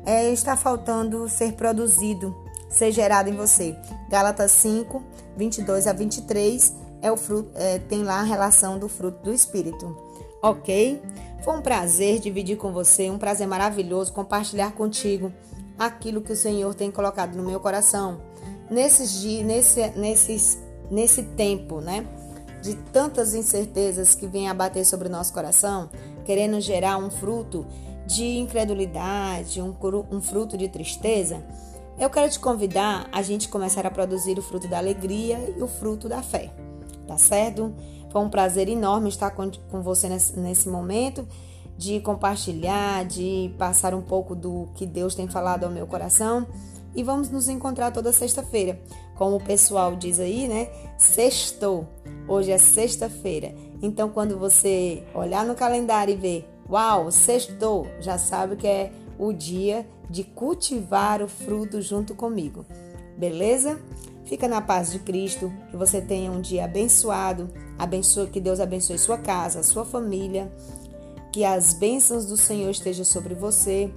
é, 0.06 0.32
está 0.32 0.56
faltando 0.56 1.28
ser 1.28 1.54
produzido, 1.54 2.36
ser 2.70 2.92
gerado 2.92 3.30
em 3.30 3.36
você. 3.36 3.76
Gálatas 4.10 4.52
5, 4.54 5.04
22 5.38 5.88
a 5.88 5.94
23 5.94 6.74
é 7.02 7.12
o 7.12 7.18
fruto, 7.18 7.52
é, 7.56 7.80
tem 7.80 8.04
lá 8.04 8.20
a 8.20 8.24
relação 8.24 8.78
do 8.78 8.90
fruto 8.90 9.24
do 9.24 9.34
Espírito. 9.34 9.96
Ok? 10.42 11.02
Foi 11.44 11.58
um 11.58 11.62
prazer 11.62 12.20
dividir 12.20 12.58
com 12.58 12.72
você, 12.72 13.10
um 13.10 13.18
prazer 13.18 13.48
maravilhoso 13.48 14.12
compartilhar 14.12 14.72
contigo 14.74 15.32
aquilo 15.78 16.22
que 16.22 16.34
o 16.34 16.36
Senhor 16.36 16.74
tem 16.76 16.92
colocado 16.92 17.36
no 17.36 17.44
meu 17.44 17.60
coração. 17.60 18.22
Nesses 18.70 19.22
dias, 19.22 19.46
nesse, 19.46 19.90
nesses, 19.92 20.60
nesse 20.90 21.24
tempo, 21.24 21.82
né? 21.82 22.06
De 22.62 22.76
tantas 22.76 23.34
incertezas 23.34 24.14
que 24.14 24.28
vêm 24.28 24.50
abater 24.50 24.86
sobre 24.86 25.08
o 25.08 25.12
nosso 25.12 25.34
coração, 25.34 25.90
querendo 26.26 26.60
gerar 26.60 26.98
um 26.98 27.10
fruto 27.10 27.66
de 28.06 28.38
incredulidade, 28.38 29.62
um, 29.62 29.76
um 30.12 30.22
fruto 30.22 30.58
de 30.58 30.68
tristeza, 30.68 31.44
eu 32.00 32.10
quero 32.10 32.30
te 32.30 32.40
convidar 32.40 33.08
a 33.12 33.22
gente 33.22 33.50
começar 33.50 33.86
a 33.86 33.92
produzir 33.92 34.40
o 34.40 34.42
fruto 34.42 34.68
da 34.68 34.78
alegria 34.78 35.54
e 35.58 35.62
o 35.62 35.68
fruto 35.68 36.08
da 36.10 36.22
fé. 36.24 36.52
Tá 37.06 37.18
certo? 37.18 37.74
Foi 38.10 38.22
um 38.22 38.30
prazer 38.30 38.70
enorme 38.70 39.10
estar 39.10 39.32
com, 39.32 39.52
com 39.70 39.82
você 39.82 40.08
nesse, 40.08 40.40
nesse 40.40 40.70
momento 40.70 41.28
de 41.78 42.00
compartilhar, 42.02 43.06
de 43.06 43.54
passar 43.58 43.94
um 43.94 44.02
pouco 44.02 44.36
do 44.36 44.68
que 44.76 44.86
Deus 44.86 45.16
tem 45.16 45.28
falado 45.28 45.64
ao 45.64 45.72
meu 45.72 45.88
coração. 45.88 46.46
E 46.94 47.04
vamos 47.04 47.30
nos 47.30 47.48
encontrar 47.48 47.92
toda 47.92 48.12
sexta-feira. 48.12 48.82
Como 49.20 49.36
o 49.36 49.44
pessoal 49.44 49.98
diz 49.98 50.18
aí, 50.18 50.48
né? 50.48 50.70
Sextou. 50.98 51.86
Hoje 52.26 52.52
é 52.52 52.58
sexta-feira. 52.58 53.54
Então, 53.82 54.08
quando 54.08 54.40
você 54.40 55.04
olhar 55.14 55.46
no 55.46 55.56
calendário 55.56 56.14
e 56.14 56.18
ver, 56.18 56.50
uau, 56.70 57.12
sextou, 57.12 57.86
já 58.00 58.18
sabe 58.18 58.56
que 58.56 58.66
é 58.66 58.94
o 59.18 59.34
dia 59.34 59.86
de 60.10 60.24
cultivar 60.24 61.22
o 61.22 61.28
fruto 61.28 61.82
junto 61.82 62.16
comigo. 62.16 62.66
Beleza? 63.18 63.78
Fica 64.24 64.48
na 64.48 64.62
paz 64.62 64.90
de 64.94 65.00
Cristo, 65.00 65.52
que 65.70 65.76
você 65.76 66.00
tenha 66.00 66.32
um 66.32 66.40
dia 66.40 66.64
abençoado, 66.64 67.50
abençoe, 67.78 68.28
que 68.28 68.40
Deus 68.40 68.62
abençoe 68.62 68.98
sua 68.98 69.18
casa, 69.18 69.64
sua 69.64 69.84
família 69.84 70.50
que 71.32 71.44
as 71.44 71.74
bênçãos 71.74 72.26
do 72.26 72.38
Senhor 72.38 72.70
estejam 72.70 73.06
sobre 73.06 73.36
você. 73.36 73.92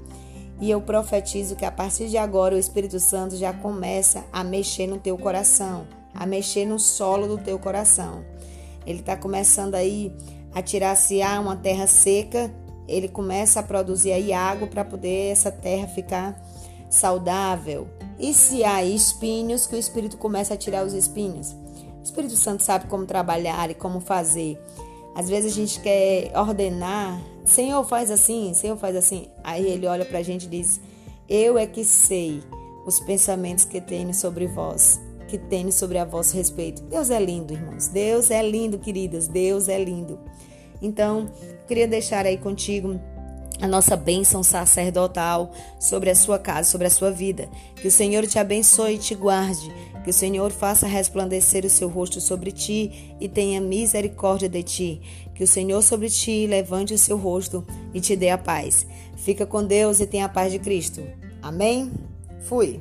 E 0.63 0.71
eu 0.71 0.81
profetizo 0.81 1.57
que 1.57 1.65
a 1.65 1.73
partir 1.73 2.09
de 2.09 2.17
agora 2.17 2.55
o 2.55 2.59
Espírito 2.59 3.01
Santo 3.01 3.37
já 3.37 3.53
começa 3.53 4.25
a 4.33 4.45
mexer 4.45 4.87
no 4.87 4.97
teu 4.97 5.19
coração, 5.19 5.89
a 6.15 6.25
mexer 6.25 6.65
no 6.65 6.79
solo 6.79 7.27
do 7.27 7.37
teu 7.37 7.59
coração. 7.59 8.25
Ele 8.87 9.01
está 9.01 9.17
começando 9.17 9.75
aí 9.75 10.15
a 10.55 10.63
tirar 10.63 10.95
se 10.95 11.21
há 11.21 11.41
uma 11.41 11.57
terra 11.57 11.89
seca, 11.89 12.49
ele 12.87 13.09
começa 13.09 13.59
a 13.59 13.63
produzir 13.65 14.13
aí 14.13 14.33
água 14.33 14.69
para 14.69 14.85
poder 14.85 15.33
essa 15.33 15.51
terra 15.51 15.89
ficar 15.89 16.41
saudável. 16.89 17.89
E 18.17 18.33
se 18.33 18.63
há 18.63 18.85
espinhos, 18.85 19.67
que 19.67 19.75
o 19.75 19.79
Espírito 19.81 20.17
começa 20.17 20.55
a 20.55 20.57
tirar 20.57 20.87
os 20.87 20.93
espinhos. 20.93 21.57
O 21.99 22.05
Espírito 22.05 22.37
Santo 22.37 22.63
sabe 22.63 22.87
como 22.87 23.05
trabalhar 23.05 23.69
e 23.69 23.75
como 23.75 23.99
fazer. 23.99 24.63
Às 25.13 25.29
vezes 25.29 25.51
a 25.51 25.57
gente 25.57 25.81
quer 25.81 26.31
ordenar, 26.39 27.21
Senhor 27.45 27.85
faz 27.85 28.11
assim, 28.11 28.55
Senhor 28.55 28.77
faz 28.77 28.97
assim. 28.97 29.27
Aí 29.43 29.67
ele 29.67 29.87
olha 29.87 30.05
para 30.05 30.19
a 30.19 30.23
gente 30.23 30.45
e 30.47 30.49
diz: 30.49 30.81
Eu 31.29 31.59
é 31.59 31.67
que 31.67 31.85
sei 31.85 32.43
os 32.87 33.01
pensamentos 33.01 33.65
que 33.65 33.81
tenho 33.81 34.13
sobre 34.15 34.47
vós, 34.47 35.01
que 35.29 35.39
tenho 35.39 35.73
sobre 35.73 35.99
a 35.99 36.05
vosso 36.05 36.37
respeito. 36.37 36.83
Deus 36.83 37.11
é 37.11 37.21
lindo, 37.21 37.53
irmãos. 37.53 37.89
Deus 37.89 38.31
é 38.31 38.43
lindo, 38.43 38.79
queridas. 38.79 39.29
Deus 39.29 39.69
é 39.69 39.83
lindo. 39.83 40.19
Então, 40.81 41.31
queria 41.67 41.87
deixar 41.87 42.27
aí 42.27 42.37
contigo 42.37 43.01
a 43.61 43.69
nossa 43.69 43.97
bênção 43.97 44.43
sacerdotal 44.43 45.53
sobre 45.79 46.11
a 46.11 46.15
sua 46.15 46.39
casa, 46.39 46.69
sobre 46.69 46.89
a 46.89 46.91
sua 46.91 47.13
vida. 47.13 47.49
Que 47.77 47.87
o 47.87 47.93
Senhor 47.93 48.27
te 48.27 48.39
abençoe 48.39 48.95
e 48.95 48.99
te 48.99 49.15
guarde. 49.15 49.73
Que 50.05 50.11
o 50.11 50.13
Senhor 50.13 50.51
faça 50.51 50.87
resplandecer 50.87 51.65
o 51.65 51.71
seu 51.71 51.89
rosto 51.89 52.21
sobre 52.21 52.51
ti 52.51 53.15
e 53.21 53.29
tenha 53.29 53.61
misericórdia 53.61 54.49
de 54.49 54.63
ti. 54.63 55.01
Que 55.35 55.45
o 55.45 55.47
Senhor 55.47 55.83
sobre 55.83 56.09
ti 56.09 56.47
levante 56.47 56.95
o 56.95 56.99
seu 56.99 57.17
rosto 57.17 57.65
e 57.95 58.01
te 58.01 58.17
dê 58.17 58.31
a 58.31 58.39
paz. 58.39 58.87
Fica 59.17 59.47
com 59.47 59.65
Deus 59.65 60.01
e 60.01 60.07
tenha 60.07 60.27
a 60.27 60.29
paz 60.29 60.53
de 60.53 60.59
Cristo. 60.59 61.03
Amém? 61.41 61.93
Fui. 62.41 62.81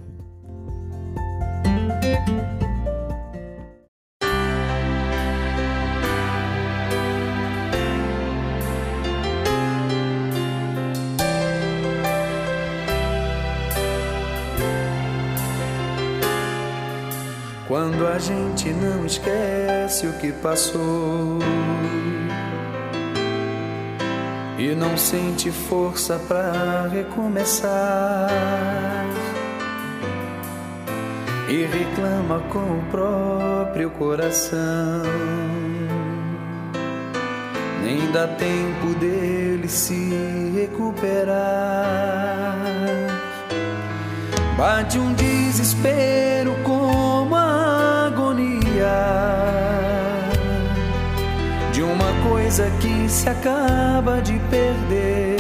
Gente 18.22 18.70
não 18.70 19.06
esquece 19.06 20.08
o 20.08 20.14
que 20.14 20.32
passou. 20.32 21.40
E 24.58 24.76
não 24.76 24.96
sente 24.96 25.52
força 25.52 26.20
para 26.28 26.88
recomeçar. 26.88 28.30
E 31.50 31.66
reclama 31.66 32.40
com 32.50 32.60
o 32.60 32.84
próprio 32.90 33.90
coração, 33.90 35.04
nem 37.84 38.10
dá 38.12 38.26
tempo 38.26 38.98
dele 39.00 39.68
se 39.68 40.14
recuperar. 40.56 42.56
Bate 44.58 44.98
um 44.98 45.12
desespero 45.14 46.56
como 46.64 46.81
coisa 52.32 52.72
que 52.80 53.10
se 53.10 53.28
acaba 53.28 54.22
de 54.22 54.40
perder. 54.50 55.36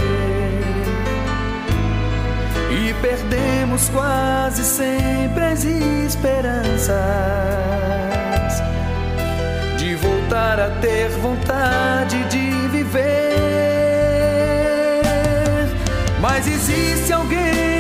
E 2.70 2.94
perdemos 3.02 3.88
quase 3.90 4.64
sempre 4.64 5.44
as 5.44 5.64
esperanças 5.64 6.92
de 9.78 9.96
voltar 9.96 10.60
a 10.60 10.70
ter 10.82 11.10
vontade 11.10 12.24
de 12.26 12.52
viver 12.70 13.32
Mas 16.22 16.48
existe 16.48 17.12
alguém 17.14 17.71